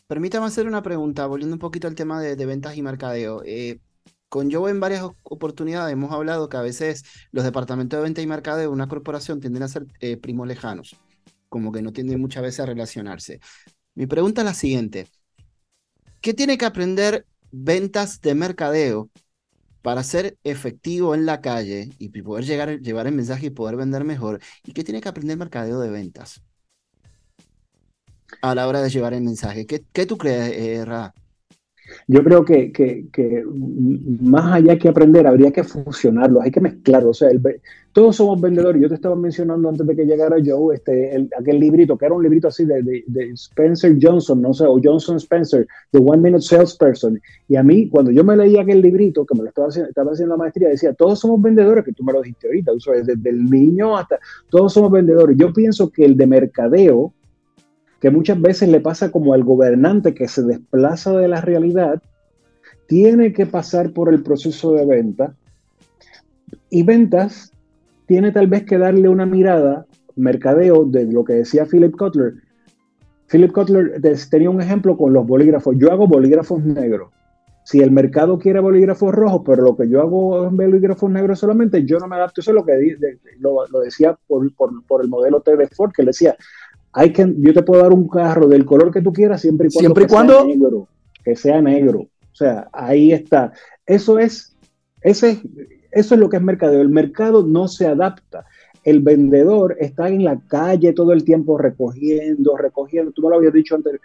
Permítame 0.07 0.48
hacer 0.48 0.67
una 0.67 0.81
pregunta, 0.81 1.27
volviendo 1.27 1.55
un 1.55 1.60
poquito 1.60 1.88
al 1.88 1.93
tema 1.93 2.19
de, 2.19 2.46
ventas 2.46 2.75
y 2.75 2.81
mercadeo. 2.81 3.43
Eh, 3.46 3.79
con 4.29 4.51
Joe 4.51 4.72
en 4.72 4.79
varias 4.79 5.03
oportunidades 5.24 5.93
hemos 5.93 6.12
hablado 6.12 6.50
que 6.50 6.57
a 6.57 6.62
veces 6.62 7.03
los 7.31 7.43
departamentos 7.43 7.98
de 8.00 8.03
venta 8.03 8.22
y 8.22 8.27
mercado 8.27 8.57
de 8.57 8.67
una 8.67 8.88
corporación 8.88 9.39
tienden 9.39 9.63
a 9.63 9.67
ser 9.67 9.86
eh, 10.00 10.17
primos 10.17 10.48
lejanos, 10.48 10.96
como 11.50 11.72
que 11.72 11.84
no 11.84 11.93
tienden 11.93 12.19
muchas 12.19 12.41
veces 12.41 12.62
a 12.62 12.65
relacionarse. 12.65 13.39
Mi 13.93 14.07
pregunta 14.07 14.41
es 14.41 14.46
la 14.46 14.53
siguiente. 14.53 15.07
¿Qué 16.19 16.34
tiene 16.34 16.57
que 16.57 16.65
aprender 16.65 17.25
ventas 17.51 18.22
de 18.22 18.34
mercadeo 18.36 19.10
para 19.81 20.03
ser 20.03 20.38
efectivo 20.43 21.15
en 21.15 21.25
la 21.25 21.41
calle 21.41 21.91
y 22.00 22.10
poder 22.22 22.46
llegar, 22.46 22.79
llevar 22.79 23.07
el 23.07 23.13
mensaje 23.15 23.48
y 23.48 23.50
poder 23.51 23.75
vender 23.77 24.03
mejor? 24.03 24.39
¿Y 24.65 24.74
qué 24.74 24.84
tiene 24.84 25.01
que 25.01 25.10
aprender 25.10 25.38
mercadeo 25.38 25.79
de 25.79 25.89
ventas 25.89 26.41
a 28.41 28.55
la 28.55 28.67
hora 28.67 28.81
de 28.81 28.89
llevar 28.89 29.13
el 29.13 29.22
mensaje? 29.24 29.65
¿Qué, 29.65 30.05
tú 30.05 30.17
crees, 30.17 30.51
eh, 30.53 30.86
yo 32.08 32.24
creo 32.24 32.46
que, 32.46 32.72
que, 32.72 33.44
más 34.22 34.53
allá 34.53 34.77
que 34.77 34.89
aprender, 34.89 35.27
habría 35.27 35.51
que 35.51 35.63
fusionarlo, 35.63 36.41
hay 36.41 36.51
que 36.51 36.62
mezclarlo. 36.62 37.12
O 37.12 37.13
todos 37.98 38.15
somos 38.15 38.39
vendedores. 38.39 38.79
Yo 38.79 38.89
te 38.89 38.94
estaba 38.94 39.15
mencionando 39.15 39.70
antes 39.70 39.88
de 39.88 39.96
que 39.96 40.06
llegara 40.06 40.38
Joe, 40.46 40.75
este, 40.75 41.27
aquel 41.36 41.60
librito, 41.60 41.98
que 41.98 42.06
era 42.06 42.13
un 42.13 42.22
librito 42.22 42.48
así 42.48 42.63
de, 42.63 42.84
de, 42.84 43.32
Spencer 43.32 43.98
Johnson, 44.00 44.39
no 44.39 44.53
sé, 44.53 44.65
o 44.65 44.79
Johnson 44.84 45.17
Spencer, 45.17 45.67
The 45.91 45.98
One 45.98 46.22
Minute 46.22 46.44
Salesperson. 46.44 47.20
Y 47.48 47.56
a 47.56 47.63
mí, 47.63 47.89
cuando 47.89 48.12
yo 48.12 48.24
me 48.24 48.38
leía 48.38 48.62
aquel 48.62 48.82
librito, 48.82 49.25
que 49.25 49.36
me 49.36 49.41
lo 49.41 49.50
estaba 49.50 49.70
haciendo, 49.70 49.89
estaba 49.89 50.12
haciendo 50.12 50.36
la 50.36 50.44
maestría, 50.44 50.70
decía, 50.70 50.94
todos 50.94 51.20
somos 51.20 51.41
vendedores, 51.41 51.84
que 51.84 51.94
tú 51.94 52.03
me 52.03 52.13
lo 52.13 52.22
dijiste 52.22 52.48
ahorita, 52.48 52.72
desde 53.03 53.29
el 53.29 53.46
niño 53.50 53.98
hasta, 53.98 54.20
todos 54.50 54.74
somos 54.74 54.91
vendedores. 54.91 55.36
Yo 55.36 55.51
pienso 55.51 55.89
que 55.89 56.06
el 56.06 56.15
de 56.15 56.27
mercadeo, 56.27 57.13
que 58.00 58.12
muchas 58.12 58.39
veces 58.39 58.70
le 58.70 58.80
pasa 58.80 59.12
como 59.12 59.34
al 59.34 59.44
gobernante 59.44 60.13
que 60.13 60.27
se 60.27 60.44
desplaza 60.44 61.13
de 61.18 61.27
la 61.27 61.42
realidad, 61.42 62.01
tiene 62.88 63.34
que 63.34 63.46
pasar 63.46 63.92
por 63.92 64.13
el 64.13 64.24
proceso 64.24 64.74
de 64.74 64.86
venta 64.86 65.36
y 66.70 66.84
ventas 66.84 67.51
tiene 68.08 68.32
tal 68.32 68.48
vez 68.48 68.63
que 68.63 68.77
darle 68.77 69.10
una 69.10 69.25
mirada, 69.25 69.86
mercadeo, 70.16 70.86
de 70.86 71.06
lo 71.06 71.24
que 71.24 71.34
decía 71.34 71.66
Philip 71.66 71.96
Kotler. 71.96 72.36
Philip 73.30 73.51
Kotler 73.51 74.01
tenía 74.32 74.50
un 74.50 74.62
ejemplo 74.62 74.96
con 74.96 75.12
los 75.13 75.27
bolígrafos. 75.27 75.75
Yo 75.77 75.92
hago 75.92 76.08
bolígrafos 76.08 76.63
negros. 76.63 77.12
Si 77.66 77.82
el 77.82 77.92
mercado 77.92 78.39
quiere 78.39 78.62
bolígrafos 78.62 79.13
rojos, 79.13 79.42
pero 79.46 79.62
lo 79.62 79.75
que 79.75 79.89
yo 79.89 80.00
hago 80.00 80.48
es 80.48 80.54
bolígrafos 80.54 81.12
negros 81.12 81.39
solamente, 81.39 81.84
yo 81.84 82.00
no 82.00 82.08
me 82.08 82.16
adapto. 82.16 82.39
Eso 82.39 82.51
es 82.51 82.56
lo 82.56 82.63
que 82.63 82.98
lo, 83.39 83.82
decía 83.82 84.18
por, 84.25 84.50
por, 84.56 85.04
el 85.04 85.10
modelo 85.10 85.42
T 85.42 85.58
de 85.58 85.68
Ford, 85.68 85.92
que 85.92 86.04
le 86.04 86.08
decía, 86.08 86.38
que, 87.13 87.34
yo 87.38 87.53
te 87.53 87.63
puedo 87.63 87.82
dar 87.82 87.94
un 87.94 88.08
carro 88.08 88.48
del 88.48 88.65
color 88.65 88.91
que 88.91 89.01
tú 89.01 89.13
quieras 89.13 89.41
siempre 89.41 89.67
y 89.67 89.72
cuando, 89.72 89.79
siempre 89.79 90.03
y 90.03 90.08
cuando... 90.08 90.34
sea 90.34 90.46
negro. 90.46 90.88
Que 91.24 91.36
sea 91.36 91.62
negro. 91.62 92.00
O 92.00 92.36
sea, 92.36 92.70
ahí 92.72 93.12
está. 93.12 93.51
Eso 93.86 94.20
es, 94.20 94.56
ese, 95.01 95.41
eso 95.91 96.13
es 96.13 96.20
lo 96.20 96.29
que 96.29 96.38
es 96.38 96.44
mercadeo. 96.44 96.82
El 96.82 96.89
mercado 96.89 97.44
no 97.46 97.67
se 97.67 97.88
adapta. 97.88 98.46
El 98.84 99.01
vendedor 99.01 99.75
está 99.79 100.08
en 100.10 100.24
la 100.24 100.39
calle 100.48 100.94
todo 100.94 101.13
el 101.13 101.24
tiempo 101.24 101.58
recogiendo, 101.58 102.56
recogiendo. 102.56 103.12
Tú 103.12 103.24
me 103.24 103.29
lo 103.29 103.38
habías 103.38 103.53
dicho 103.53 103.75
antes. 103.75 104.00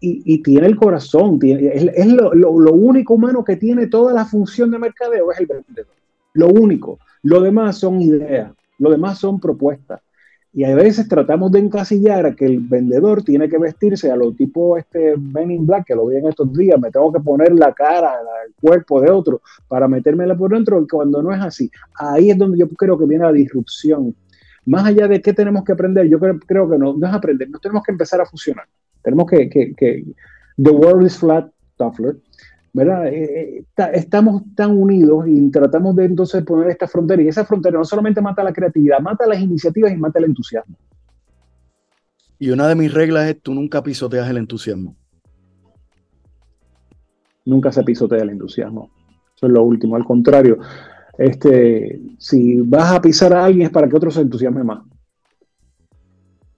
Y, 0.00 0.40
tiene 0.42 0.68
el 0.68 0.76
corazón. 0.76 1.40
Tiene, 1.40 1.72
es, 1.74 2.06
lo, 2.06 2.32
lo 2.32 2.72
único 2.72 3.14
humano 3.14 3.42
que 3.42 3.56
tiene 3.56 3.88
toda 3.88 4.12
la 4.12 4.24
función 4.24 4.70
de 4.70 4.78
mercadeo 4.78 5.32
es 5.32 5.40
el 5.40 5.46
vendedor. 5.46 5.94
Lo 6.34 6.48
único. 6.48 7.00
Lo 7.22 7.40
demás 7.40 7.78
son 7.78 8.00
ideas. 8.00 8.52
Lo 8.78 8.90
demás 8.90 9.18
son 9.18 9.40
propuestas. 9.40 10.00
Y 10.52 10.64
a 10.64 10.74
veces 10.74 11.08
tratamos 11.08 11.52
de 11.52 11.58
encasillar 11.58 12.24
a 12.26 12.34
que 12.34 12.46
el 12.46 12.60
vendedor 12.60 13.22
tiene 13.22 13.48
que 13.48 13.58
vestirse 13.58 14.10
a 14.10 14.16
lo 14.16 14.32
tipo 14.32 14.78
este 14.78 15.14
Ben 15.16 15.50
in 15.50 15.66
Black, 15.66 15.86
que 15.86 15.94
lo 15.94 16.06
vi 16.06 16.16
en 16.16 16.26
estos 16.26 16.52
días, 16.54 16.80
me 16.80 16.90
tengo 16.90 17.12
que 17.12 17.20
poner 17.20 17.52
la 17.52 17.72
cara, 17.74 18.14
el 18.46 18.54
cuerpo 18.54 19.00
de 19.00 19.10
otro 19.10 19.42
para 19.68 19.86
metérmela 19.88 20.36
por 20.36 20.50
dentro, 20.50 20.84
cuando 20.90 21.22
no 21.22 21.32
es 21.32 21.40
así. 21.40 21.70
Ahí 21.94 22.30
es 22.30 22.38
donde 22.38 22.58
yo 22.58 22.68
creo 22.68 22.98
que 22.98 23.04
viene 23.04 23.24
la 23.24 23.32
disrupción. 23.32 24.14
Más 24.64 24.86
allá 24.86 25.06
de 25.06 25.20
qué 25.20 25.32
tenemos 25.32 25.64
que 25.64 25.72
aprender, 25.72 26.08
yo 26.08 26.18
creo, 26.18 26.38
creo 26.40 26.68
que 26.68 26.78
no, 26.78 26.94
no 26.94 27.06
es 27.06 27.12
aprender, 27.12 27.48
no 27.50 27.58
tenemos 27.58 27.82
que 27.82 27.92
empezar 27.92 28.20
a 28.20 28.26
fusionar. 28.26 28.66
Tenemos 29.02 29.26
que, 29.26 29.48
que, 29.48 29.74
que 29.74 30.04
the 30.56 30.70
world 30.70 31.06
is 31.06 31.16
flat, 31.16 31.50
Toffler, 31.76 32.16
¿verdad? 32.72 33.06
Eh, 33.08 33.58
eh, 33.58 33.90
estamos 33.94 34.42
tan 34.54 34.76
unidos 34.76 35.26
y 35.26 35.50
tratamos 35.50 35.96
de 35.96 36.04
entonces 36.04 36.44
poner 36.44 36.70
esta 36.70 36.86
frontera. 36.86 37.22
Y 37.22 37.28
esa 37.28 37.44
frontera 37.44 37.78
no 37.78 37.84
solamente 37.84 38.20
mata 38.20 38.42
la 38.42 38.52
creatividad, 38.52 39.00
mata 39.00 39.26
las 39.26 39.40
iniciativas 39.40 39.92
y 39.92 39.96
mata 39.96 40.18
el 40.18 40.26
entusiasmo. 40.26 40.76
Y 42.38 42.50
una 42.50 42.68
de 42.68 42.74
mis 42.74 42.92
reglas 42.92 43.28
es 43.28 43.40
tú 43.42 43.54
nunca 43.54 43.82
pisoteas 43.82 44.28
el 44.30 44.36
entusiasmo. 44.36 44.94
Nunca 47.44 47.72
se 47.72 47.82
pisotea 47.82 48.22
el 48.22 48.30
entusiasmo. 48.30 48.90
Eso 49.34 49.46
es 49.46 49.52
lo 49.52 49.62
último. 49.62 49.96
Al 49.96 50.04
contrario, 50.04 50.58
este, 51.16 52.00
si 52.18 52.60
vas 52.60 52.92
a 52.92 53.00
pisar 53.00 53.32
a 53.32 53.44
alguien 53.44 53.66
es 53.66 53.72
para 53.72 53.88
que 53.88 53.96
otro 53.96 54.10
se 54.10 54.20
entusiasme 54.20 54.62
más. 54.62 54.87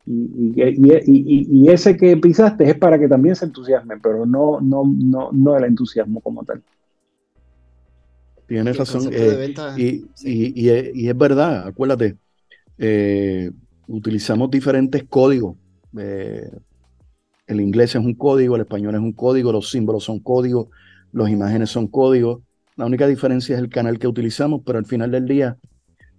Y, 0.06 1.68
ese 1.68 1.96
que 1.96 2.16
pisaste 2.16 2.68
es 2.68 2.76
para 2.76 2.98
que 2.98 3.08
también 3.08 3.36
se 3.36 3.44
entusiasmen, 3.44 4.00
pero 4.00 4.26
no, 4.26 4.60
no, 4.60 4.82
no, 4.84 5.30
no 5.32 5.56
el 5.56 5.64
entusiasmo 5.64 6.20
como 6.20 6.44
tal. 6.44 6.62
Tienes 8.46 8.76
razón. 8.76 9.10
Eh, 9.12 9.54
y, 10.24 11.08
es 11.08 11.16
verdad, 11.16 11.68
acuérdate, 11.68 12.16
eh, 12.78 13.50
utilizamos 13.86 14.50
diferentes 14.50 15.04
códigos. 15.04 15.56
Eh, 15.96 16.50
el 17.46 17.60
inglés 17.60 17.94
es 17.94 18.04
un 18.04 18.14
código, 18.14 18.56
el 18.56 18.62
español 18.62 18.94
es 18.94 19.00
un 19.00 19.12
código, 19.12 19.52
los 19.52 19.70
símbolos 19.70 20.04
son 20.04 20.18
códigos, 20.18 20.68
las 21.12 21.30
imágenes 21.30 21.70
son 21.70 21.86
códigos. 21.86 22.42
La 22.76 22.86
única 22.86 23.06
diferencia 23.06 23.54
es 23.54 23.62
el 23.62 23.68
canal 23.68 23.98
que 23.98 24.08
utilizamos, 24.08 24.62
pero 24.64 24.78
al 24.78 24.86
final 24.86 25.10
del 25.10 25.26
día 25.26 25.56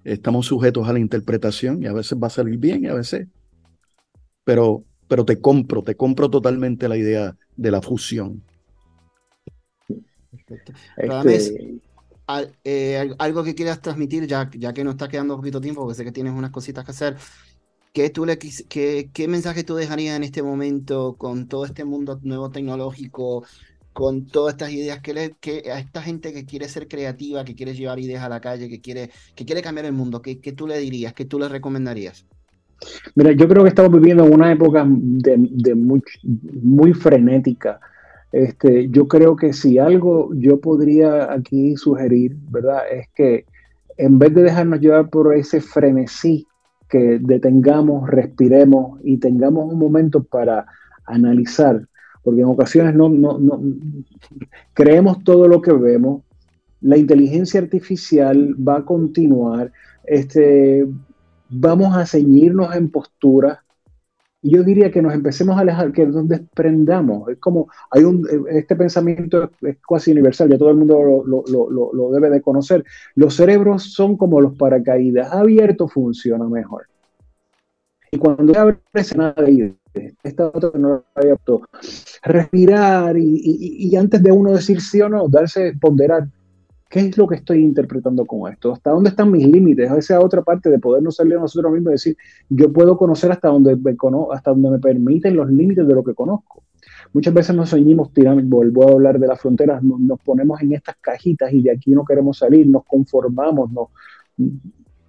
estamos 0.04 0.46
sujetos 0.46 0.88
a 0.88 0.94
la 0.94 1.00
interpretación 1.00 1.84
y 1.84 1.88
a 1.88 1.94
veces 1.94 2.18
va 2.18 2.28
a 2.28 2.32
salir 2.32 2.58
bien 2.58 2.86
y 2.86 2.88
a 2.88 2.94
veces 2.94 3.28
pero, 4.44 4.84
pero 5.08 5.26
te 5.26 5.40
compro, 5.40 5.84
te 5.84 5.96
compro 5.96 6.30
totalmente 6.30 6.88
la 6.88 6.98
idea 6.98 7.36
de 7.56 7.72
la 7.72 7.82
fusión. 7.82 8.44
Perfecto. 10.28 10.74
Este... 11.30 11.82
Eh, 12.64 13.14
algo 13.20 13.44
que 13.44 13.56
quieras 13.56 13.82
transmitir, 13.82 14.26
ya, 14.26 14.50
ya 14.54 14.74
que 14.74 14.84
nos 14.84 14.94
está 14.94 15.10
quedando 15.10 15.36
poquito 15.36 15.60
tiempo, 15.60 15.82
porque 15.82 15.96
sé 15.96 16.06
que 16.06 16.12
tienes 16.12 16.34
unas 16.34 16.52
cositas 16.52 16.86
que 16.86 16.92
hacer. 16.92 17.18
¿Qué, 17.94 18.10
tú 18.10 18.26
le, 18.26 18.38
qué, 18.38 19.10
qué 19.14 19.28
mensaje 19.28 19.66
tú 19.66 19.76
dejarías 19.76 20.16
en 20.16 20.24
este 20.24 20.42
momento 20.42 21.18
con 21.18 21.48
todo 21.50 21.66
este 21.66 21.84
mundo 21.84 22.20
nuevo 22.24 22.50
tecnológico, 22.50 23.44
con 23.92 24.28
todas 24.28 24.54
estas 24.54 24.72
ideas 24.72 25.02
que, 25.02 25.14
le, 25.14 25.36
que 25.42 25.70
a 25.72 25.80
esta 25.80 26.02
gente 26.02 26.32
que 26.34 26.46
quiere 26.46 26.70
ser 26.70 26.88
creativa, 26.88 27.44
que 27.44 27.56
quiere 27.56 27.74
llevar 27.76 28.00
ideas 28.00 28.24
a 28.24 28.30
la 28.30 28.40
calle, 28.40 28.70
que 28.70 28.80
quiere, 28.80 29.12
que 29.36 29.46
quiere 29.46 29.62
cambiar 29.62 29.86
el 29.88 29.94
mundo, 29.94 30.22
¿qué, 30.22 30.40
qué 30.40 30.54
tú 30.54 30.68
le 30.68 30.78
dirías? 30.80 31.14
¿Qué 31.14 31.26
tú 31.26 31.38
le 31.38 31.50
recomendarías? 31.50 32.26
Mira, 33.16 33.32
yo 33.34 33.48
creo 33.48 33.64
que 33.64 33.70
estamos 33.70 33.92
viviendo 33.92 34.26
una 34.26 34.52
época 34.52 34.86
de, 34.88 35.76
muy, 35.76 36.94
frenética. 36.94 37.80
Este, 38.32 38.90
yo 38.90 39.08
creo 39.08 39.36
que 39.36 39.54
si 39.54 39.78
algo 39.78 40.34
yo 40.34 40.60
podría 40.60 41.32
aquí 41.32 41.76
sugerir, 41.76 42.36
¿verdad? 42.50 42.84
Es 42.92 43.08
que 43.14 43.46
en 43.98 44.18
vez 44.18 44.34
de 44.34 44.44
dejarnos 44.44 44.80
llevar 44.80 45.10
por 45.10 45.36
ese 45.36 45.62
frenesí, 45.62 46.48
que 46.90 47.20
detengamos, 47.22 48.10
respiremos 48.10 49.00
y 49.04 49.18
tengamos 49.18 49.72
un 49.72 49.80
momento 49.80 50.24
para 50.24 50.66
analizar, 51.06 51.88
porque 52.22 52.42
en 52.42 52.48
ocasiones 52.48 52.94
no, 52.96 53.08
no, 53.08 53.40
no 53.40 53.62
creemos 54.74 55.24
todo 55.24 55.48
lo 55.48 55.62
que 55.62 55.72
vemos, 55.72 56.24
la 56.82 56.98
inteligencia 56.98 57.62
artificial 57.62 58.56
va 58.68 58.78
a 58.78 58.86
continuar, 58.86 59.72
este, 60.04 60.86
vamos 61.52 61.96
a 61.96 62.06
ceñirnos 62.06 62.76
en 62.76 62.90
posturas. 62.90 63.60
Y 64.44 64.56
yo 64.56 64.64
diría 64.64 64.90
que 64.90 65.04
nos 65.04 65.14
empecemos 65.14 65.56
a 65.56 65.62
alejar, 65.62 65.92
que 65.92 66.08
nos 66.08 66.28
desprendamos. 66.28 67.30
Es 67.30 67.38
como, 67.38 67.68
hay 67.92 68.04
un, 68.04 68.28
este 68.50 68.76
pensamiento 68.76 69.52
es 69.62 69.78
casi 69.88 70.12
universal, 70.12 70.50
ya 70.50 70.58
todo 70.58 70.72
el 70.72 70.78
mundo 70.78 71.24
lo, 71.26 71.44
lo, 71.48 71.94
lo 71.94 72.12
debe 72.12 72.32
de 72.32 72.42
conocer. 72.42 72.84
Los 73.14 73.36
cerebros 73.36 73.94
son 73.94 74.18
como 74.18 74.42
los 74.42 74.58
paracaídas, 74.58 75.32
abierto 75.32 75.88
funciona 75.88 76.48
mejor. 76.48 76.88
Y 78.12 78.18
cuando 78.18 78.58
abre 78.60 78.78
nada 79.16 79.34
de 79.34 79.74
esta 80.24 80.48
otra 80.48 80.72
no 80.78 81.04
había 81.16 81.36
respirar 82.24 83.18
y, 83.18 83.42
y, 83.44 83.88
y, 83.88 83.96
antes 83.96 84.22
de 84.22 84.32
uno 84.32 84.52
decir 84.52 84.82
sí 84.82 85.02
o 85.02 85.10
no, 85.10 85.28
darse, 85.28 85.74
ponderar 85.80 86.28
¿Qué 86.92 87.00
es 87.00 87.18
lo 87.18 87.26
que 87.26 87.36
estoy 87.36 87.64
interpretando 87.64 88.26
con 88.26 88.52
esto? 88.52 88.74
¿Hasta 88.74 88.92
dónde 88.92 89.12
están 89.12 89.32
mis 89.32 89.48
límites? 89.48 89.90
Esa 89.90 90.20
otra 90.20 90.42
parte 90.42 90.70
de 90.70 90.78
podernos 90.78 91.16
salir 91.16 91.38
a 91.38 91.40
nosotros 91.40 91.72
mismos 91.72 91.92
y 91.92 91.94
decir, 91.94 92.18
yo 92.50 92.74
puedo 92.74 92.98
conocer 92.98 93.32
hasta 93.32 93.48
donde 93.48 93.78
me, 93.78 93.96
hasta 94.34 94.52
donde 94.52 94.72
me 94.72 94.80
permiten 94.80 95.38
los 95.38 95.50
límites 95.50 95.88
de 95.88 95.96
lo 95.96 96.04
que 96.04 96.14
conozco. 96.14 96.64
Muchas 97.14 97.34
veces 97.34 97.56
nos 97.56 97.70
soñamos, 97.70 98.12
tirando, 98.12 98.44
vuelvo 98.44 98.90
a 98.90 98.92
hablar 98.92 99.20
de 99.20 99.28
las 99.28 99.40
fronteras, 99.40 99.82
nos, 99.82 100.20
ponemos 100.20 100.62
en 100.62 100.74
estas 100.74 100.98
cajitas 101.00 101.54
y 101.54 101.62
de 101.62 101.72
aquí 101.72 101.92
no 101.92 102.04
queremos 102.04 102.40
salir, 102.40 102.68
nos 102.68 102.84
conformamos. 102.84 103.72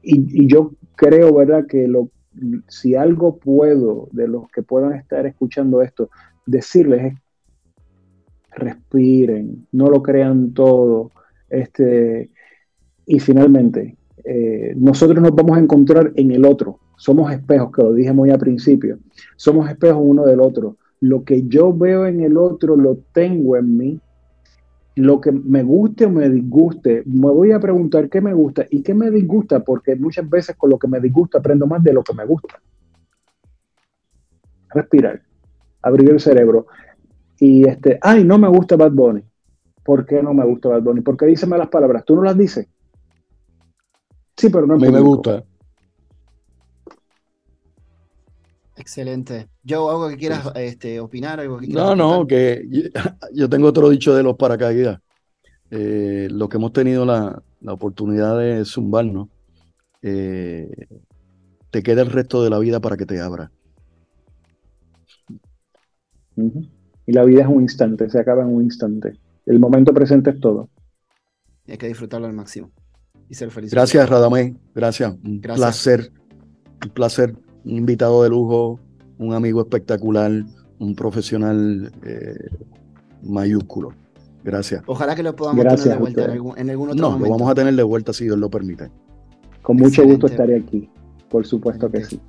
Y, 0.03 0.47
yo 0.47 0.75
creo, 0.95 1.35
¿verdad?, 1.35 1.67
que 1.67 1.93
si 2.69 2.95
algo 2.95 3.39
puedo 3.39 4.09
de 4.13 4.29
los 4.29 4.49
que 4.53 4.63
puedan 4.63 4.93
estar 4.93 5.27
escuchando 5.27 5.83
esto, 5.83 6.11
decirles 6.47 7.13
es, 7.13 7.19
respiren, 8.53 9.67
no 9.73 9.89
lo 9.89 10.01
crean 10.01 10.53
todo 10.53 11.11
este, 11.53 12.31
y 13.05 13.21
finalmente, 13.21 13.97
eh, 14.25 14.73
nosotros 14.77 15.23
nos 15.23 15.35
vamos 15.35 15.59
a 15.59 15.61
encontrar 15.61 16.13
en 16.17 16.31
el 16.33 16.45
otro. 16.45 16.79
Somos 16.97 17.31
espejos, 17.31 17.71
que 17.73 17.83
lo 17.83 17.93
dije 17.93 18.13
muy 18.13 18.31
al 18.31 18.39
principio. 18.39 18.99
Somos 19.37 19.69
espejos 19.69 20.03
uno 20.03 20.25
del 20.25 20.41
otro. 20.41 20.77
Lo 21.01 21.25
que 21.25 21.47
yo 21.49 21.77
veo 21.77 22.07
en 22.07 22.21
el 22.21 22.37
otro 22.37 22.77
lo 22.77 22.99
tengo 23.13 23.57
en 23.57 23.77
mí. 23.77 24.01
Lo 24.95 25.21
que 25.21 25.33
me 25.33 25.63
guste 25.63 26.07
o 26.07 26.11
me 26.11 26.29
disguste, 26.29 27.03
me 27.07 27.31
voy 27.31 27.53
a 27.53 27.61
preguntar 27.61 28.09
qué 28.09 28.21
me 28.21 28.35
gusta 28.35 28.67
y 28.71 28.83
qué 28.83 28.95
me 28.95 29.11
disgusta, 29.11 29.61
porque 29.61 29.97
muchas 29.97 30.29
veces 30.29 30.55
con 30.57 30.71
lo 30.71 30.79
que 30.79 30.87
me 30.87 31.01
disgusta 31.01 31.39
aprendo 31.39 31.67
más 31.67 31.83
de 31.83 31.93
lo 31.93 32.03
que 32.03 32.15
me 32.15 32.27
gusta. 32.27 32.61
Respirar, 34.71 35.23
abrir 35.83 36.11
el 36.11 36.21
cerebro. 36.21 36.67
Y 37.39 37.67
este, 37.67 37.99
ay, 38.01 38.23
no 38.25 38.39
me 38.39 38.49
gusta 38.49 38.77
Bad 38.77 38.93
Bunny. 38.93 39.23
¿Por 39.85 40.07
qué 40.07 40.23
no 40.23 40.33
me 40.33 40.45
gusta 40.45 40.69
Bad 40.69 40.83
Bunny? 40.83 41.01
¿Por 41.01 41.17
qué 41.17 41.27
dice 41.27 41.47
malas 41.47 41.69
palabras? 41.69 42.05
¿Tú 42.05 42.15
no 42.15 42.23
las 42.23 42.37
dices? 42.37 42.69
Sí, 44.37 44.49
pero 44.49 44.67
no 44.67 44.75
A 44.75 44.79
mí 44.79 44.91
me 44.91 45.01
gusta. 45.01 45.45
Excelente. 48.77 49.49
Joe, 49.69 49.91
¿algo 49.91 50.09
que 50.09 50.17
quieras 50.17 50.51
este, 50.57 50.99
opinar? 50.99 51.39
Algo 51.41 51.59
que 51.59 51.69
no, 51.69 51.95
no, 51.95 52.27
que 52.27 52.67
yo 53.35 53.49
tengo 53.49 53.69
otro 53.69 53.89
dicho 53.91 54.15
de 54.15 54.23
los 54.23 54.37
paracaídas. 54.37 55.01
Eh, 55.71 56.29
lo 56.31 56.49
que 56.49 56.57
hemos 56.57 56.73
tenido 56.73 57.05
la, 57.05 57.43
oportunidad 57.67 58.39
de 58.39 58.65
zumbarnos, 58.65 59.29
eh, 60.03 60.71
te 61.71 61.83
queda 61.83 62.03
el 62.03 62.11
resto 62.11 62.43
de 62.43 62.51
la 62.51 62.59
vida 62.59 62.81
para 62.81 62.97
que 62.97 63.07
te 63.07 63.21
abra. 63.21 63.51
Y 67.07 67.13
la 67.13 67.25
vida 67.25 67.43
es 67.43 67.49
un 67.49 67.63
instante, 67.63 68.11
se 68.11 68.19
acaba 68.19 68.43
en 68.43 68.49
un 68.49 68.65
instante. 68.65 69.19
El 69.47 69.59
momento 69.59 69.93
presente 69.93 70.31
es 70.31 70.41
todo. 70.41 70.69
hay 71.69 71.77
que 71.77 71.89
disfrutarlo 71.89 72.27
al 72.27 72.33
máximo 72.33 72.71
y 73.29 73.35
ser 73.35 73.51
feliz. 73.51 73.73
Gracias, 73.73 74.09
Radamé. 74.09 74.57
Gracias. 74.75 75.15
Un 75.25 75.41
placer. 75.41 76.13
Un 76.85 76.91
placer. 76.91 77.35
Un 77.65 77.77
invitado 77.77 78.23
de 78.23 78.29
lujo, 78.29 78.81
un 79.19 79.35
amigo 79.35 79.61
espectacular, 79.61 80.31
un 80.79 80.95
profesional 80.95 81.93
eh, 82.05 82.51
mayúsculo. 83.23 83.95
Gracias. 84.45 84.83
Ojalá 84.87 85.15
que 85.15 85.23
lo 85.23 85.37
podamos 85.37 85.65
tener 85.65 85.79
de 85.79 85.97
vuelta 85.97 86.25
en 86.25 86.31
algún, 86.33 86.51
otro 86.91 87.11
momento. 87.11 87.19
No, 87.19 87.19
lo 87.19 87.31
vamos 87.31 87.51
a 87.51 87.55
tener 87.55 87.75
de 87.75 87.83
vuelta 87.85 88.13
si 88.13 88.25
Dios 88.25 88.37
lo 88.37 88.51
permite. 88.51 88.91
Con 89.63 89.77
mucho 89.77 90.05
gusto 90.05 90.27
estaré 90.27 90.57
aquí. 90.57 90.91
Por 91.31 91.47
supuesto 91.47 91.91
que 91.91 92.05
sí. 92.05 92.21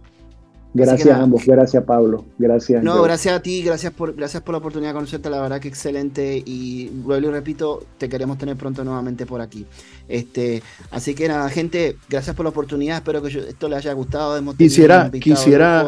Gracias 0.74 1.16
a 1.16 1.22
ambos, 1.22 1.46
gracias 1.46 1.84
Pablo, 1.84 2.26
gracias. 2.40 2.84
No, 2.84 3.02
gracias 3.04 3.36
a 3.36 3.42
ti, 3.42 3.62
gracias 3.62 3.94
por, 3.94 4.16
gracias 4.16 4.42
por 4.42 4.54
la 4.54 4.58
oportunidad 4.58 4.90
de 4.90 4.96
conocerte, 4.96 5.30
la 5.30 5.40
verdad 5.40 5.60
que 5.60 5.68
excelente 5.68 6.42
y 6.44 6.90
vuelvo 6.90 7.30
y 7.30 7.32
repito, 7.32 7.84
te 8.00 8.10
queremos 8.10 8.40
tener 8.40 8.56
pronto 8.56 8.84
nuevamente 8.84 9.28
por 9.28 9.40
aquí. 9.40 9.68
Este, 10.08 10.64
así 10.90 11.14
que 11.14 11.28
nada, 11.28 11.48
gente, 11.50 11.98
gracias 12.10 12.36
por 12.36 12.44
la 12.46 12.50
oportunidad, 12.50 12.98
espero 12.98 13.22
que 13.22 13.28
esto 13.28 13.70
les 13.70 13.78
haya 13.80 13.94
gustado. 13.94 14.56
quisiera, 14.56 15.12
quisiera, 15.12 15.86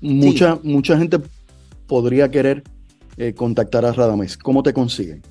mucha, 0.00 0.58
mucha 0.62 0.98
gente 0.98 1.18
podría 1.86 2.28
querer 2.30 2.64
eh, 3.16 3.32
contactar 3.32 3.84
a 3.84 3.92
Radames. 3.92 4.36
¿Cómo 4.36 4.62
te 4.62 4.72
consiguen? 4.72 5.22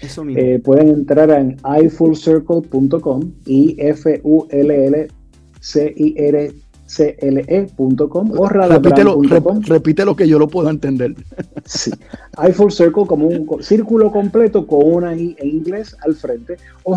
Eso 0.00 0.24
mismo. 0.24 0.42
Eh, 0.42 0.58
pueden 0.58 0.88
entrar 0.88 1.30
en 1.30 1.56
ifullcircle.com 1.84 3.32
y 3.46 3.76
F 3.78 4.20
U 4.24 4.46
L 4.50 4.86
L 4.86 5.08
C 5.60 5.92
I 5.96 6.14
R 6.16 6.52
cle.com 6.96 8.32
o 8.36 8.48
radabran.com. 8.48 9.62
Repite 9.62 10.04
lo 10.04 10.16
que 10.16 10.26
yo 10.26 10.38
lo 10.38 10.48
puedo 10.48 10.70
entender. 10.70 11.14
Sí. 11.64 11.90
iFull 12.48 12.72
Circle 12.72 13.06
como 13.06 13.28
un 13.28 13.62
círculo 13.62 14.10
completo 14.10 14.66
con 14.66 14.80
una 14.84 15.14
I 15.14 15.36
en 15.38 15.48
inglés 15.48 15.96
al 16.04 16.14
frente 16.14 16.56
o 16.82 16.96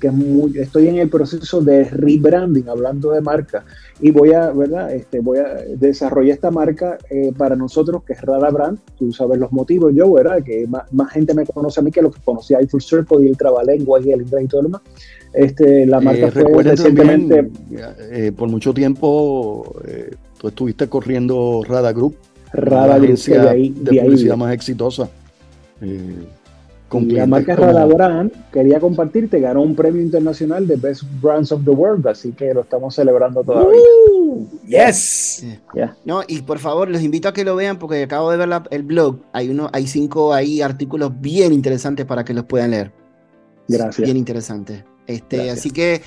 que 0.00 0.06
es 0.08 0.12
muy, 0.12 0.58
estoy 0.58 0.88
en 0.88 0.96
el 0.96 1.08
proceso 1.08 1.60
de 1.60 1.84
rebranding, 1.84 2.68
hablando 2.68 3.10
de 3.10 3.20
marca, 3.20 3.64
y 4.00 4.10
voy 4.10 4.32
a, 4.32 4.50
¿verdad? 4.50 4.92
Este, 4.92 5.20
voy 5.20 5.38
a 5.38 5.54
desarrollar 5.76 6.34
esta 6.34 6.50
marca 6.50 6.98
eh, 7.10 7.32
para 7.36 7.56
nosotros, 7.56 8.02
que 8.04 8.14
es 8.14 8.20
Radabrand, 8.22 8.78
tú 8.98 9.12
sabes 9.12 9.38
los 9.38 9.52
motivos, 9.52 9.92
yo, 9.94 10.12
¿verdad? 10.12 10.42
Que 10.42 10.66
más, 10.66 11.10
gente 11.10 11.34
me 11.34 11.46
conoce 11.46 11.80
a 11.80 11.82
mí 11.82 11.90
que 11.90 12.02
lo 12.02 12.10
que 12.10 12.20
conocía 12.24 12.62
iFull 12.62 12.82
Circle 12.82 13.24
y 13.24 13.28
el 13.28 13.36
trabalengua 13.36 14.00
y 14.00 14.12
el 14.12 14.22
inglés 14.22 14.44
y 14.44 14.48
todo 14.48 14.62
lo 14.62 14.68
demás. 14.68 14.82
Este, 15.32 15.86
la 15.86 16.00
marca 16.00 16.26
eh, 16.26 16.30
fue 16.30 16.62
recientemente. 16.62 17.50
Eh, 18.10 18.32
por 18.36 18.48
mucho 18.48 18.74
tiempo 18.74 19.76
eh, 19.86 20.14
tú 20.38 20.48
estuviste 20.48 20.88
corriendo 20.88 21.62
Rada 21.66 21.92
Group, 21.92 22.16
Rada 22.52 22.98
Group, 22.98 23.18
de, 23.18 23.48
ahí, 23.48 23.70
de, 23.70 24.02
publicidad 24.02 24.36
más 24.36 24.52
exitosa. 24.52 25.08
la 25.80 27.26
marca 27.26 27.56
Rada 27.56 27.86
Brand 27.86 28.30
quería 28.52 28.78
compartirte, 28.78 29.40
ganó 29.40 29.62
un 29.62 29.74
premio 29.74 30.02
internacional 30.02 30.66
de 30.66 30.76
Best 30.76 31.04
Brands 31.22 31.50
of 31.50 31.64
the 31.64 31.70
World, 31.70 32.06
así 32.08 32.32
que 32.32 32.52
lo 32.52 32.60
estamos 32.60 32.94
celebrando 32.94 33.42
todavía. 33.42 33.80
Uh, 34.14 34.46
yes. 34.66 35.46
No, 36.04 36.22
y 36.28 36.42
por 36.42 36.58
favor, 36.58 36.90
los 36.90 37.00
invito 37.00 37.28
a 37.28 37.32
que 37.32 37.44
lo 37.44 37.56
vean 37.56 37.78
porque 37.78 38.02
acabo 38.02 38.30
de 38.30 38.36
ver 38.36 38.50
el 38.70 38.82
blog. 38.82 39.20
Hay 39.32 39.48
uno, 39.48 39.70
hay 39.72 39.86
cinco 39.86 40.34
ahí 40.34 40.60
artículos 40.60 41.18
bien 41.18 41.54
interesantes 41.54 42.04
para 42.04 42.22
que 42.22 42.34
los 42.34 42.44
puedan 42.44 42.72
leer. 42.72 42.92
Gracias. 43.66 44.04
Bien 44.04 44.18
interesante. 44.18 44.84
Este, 45.06 45.50
así 45.50 45.70
que 45.70 46.02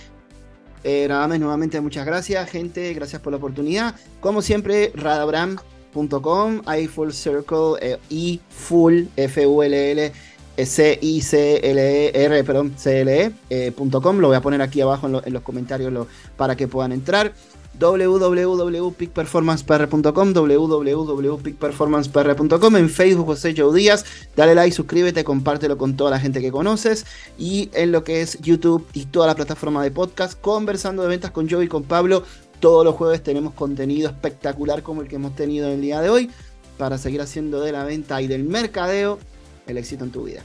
eh, 0.84 1.08
nada 1.08 1.28
más, 1.28 1.40
nuevamente 1.40 1.82
muchas 1.82 2.06
gracias, 2.06 2.50
gente. 2.50 2.94
Gracias 2.94 3.20
por 3.22 3.32
la 3.32 3.38
oportunidad. 3.38 3.96
Como 4.20 4.44
siempre, 4.44 4.92
radabram.com, 4.94 6.62
iFull 6.80 7.12
Circle, 7.12 7.74
eh, 7.82 7.98
y 8.10 8.40
full, 8.50 9.06
F-U-L-L. 9.16 10.12
C-I-C-L-E-R, 10.58 12.44
perdón, 12.46 12.74
C-L-E.com. 12.78 14.20
lo 14.20 14.28
voy 14.28 14.38
a 14.38 14.42
poner 14.42 14.62
aquí 14.62 14.80
abajo 14.80 15.08
en, 15.26 15.34
los 15.34 15.44
comentarios 15.44 16.08
para 16.38 16.56
que 16.56 16.70
puedan 16.70 16.94
entrar 16.94 17.34
www.peakperformancepr.com, 17.80 20.34
www.peakperformancepr.com, 20.34 22.76
en 22.76 22.90
Facebook 22.90 23.28
José 23.28 23.54
Joe 23.56 23.78
Díaz, 23.78 24.04
dale 24.36 24.56
like, 24.56 24.76
suscríbete, 24.76 25.24
compártelo 25.24 25.78
con 25.78 25.96
toda 25.96 26.10
la 26.12 26.20
gente 26.20 26.42
que 26.42 26.52
conoces 26.52 27.06
y 27.38 27.70
en 27.74 27.92
lo 27.92 28.04
que 28.04 28.22
es 28.22 28.40
YouTube 28.42 28.88
y 28.94 29.06
toda 29.06 29.28
la 29.28 29.36
plataforma 29.36 29.84
de 29.84 29.92
podcast, 29.92 30.40
conversando 30.40 31.04
de 31.04 31.10
ventas 31.10 31.32
con 31.32 31.50
Joe 31.50 31.66
y 31.66 31.68
con 31.68 31.84
Pablo. 31.84 32.24
Todos 32.60 32.86
los 32.86 32.96
jueves 32.96 33.22
tenemos 33.22 33.54
contenido 33.54 34.10
espectacular 34.10 34.82
como 34.82 35.02
el 35.02 35.08
que 35.08 35.18
hemos 35.18 35.36
tenido 35.36 35.68
en 35.68 35.74
el 35.74 35.82
día 35.82 36.02
de 36.02 36.10
hoy 36.10 36.32
para 36.78 36.98
seguir 36.98 37.22
haciendo 37.22 37.62
de 37.62 37.72
la 37.72 37.84
venta 37.84 38.22
y 38.22 38.28
del 38.28 38.44
mercadeo 38.44 39.20
el 39.68 39.78
éxito 39.78 40.04
en 40.04 40.12
tu 40.12 40.24
vida. 40.24 40.42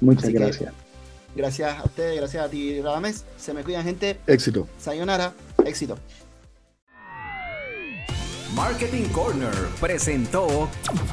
Muchas 0.00 0.30
gracias. 0.30 0.72
Gracias 1.34 1.78
a 1.78 1.84
ustedes, 1.84 2.16
gracias 2.16 2.44
a 2.44 2.48
ti, 2.48 2.80
Radames. 2.80 3.24
Se 3.36 3.54
me 3.54 3.62
cuidan, 3.62 3.84
gente. 3.84 4.18
Éxito. 4.26 4.66
Sayonara, 4.78 5.32
éxito. 5.66 5.96
Marketing 8.54 9.04
Corner 9.10 9.54
presentó 9.80 10.68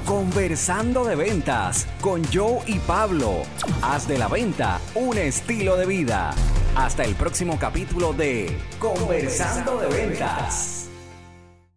Conversando 0.06 1.06
de 1.06 1.16
Ventas 1.16 1.88
con 2.02 2.24
Joe 2.34 2.60
y 2.66 2.80
Pablo. 2.80 3.44
Haz 3.82 4.08
de 4.08 4.18
la 4.18 4.28
venta 4.28 4.82
un 4.96 5.18
estilo 5.18 5.78
de 5.78 5.86
vida. 5.86 6.34
Hasta 6.76 7.04
el 7.04 7.16
próximo 7.16 7.58
capítulo 7.60 8.14
de 8.14 8.58
Conversando 8.80 9.80
de 9.80 9.88
Ventas. 9.88 10.77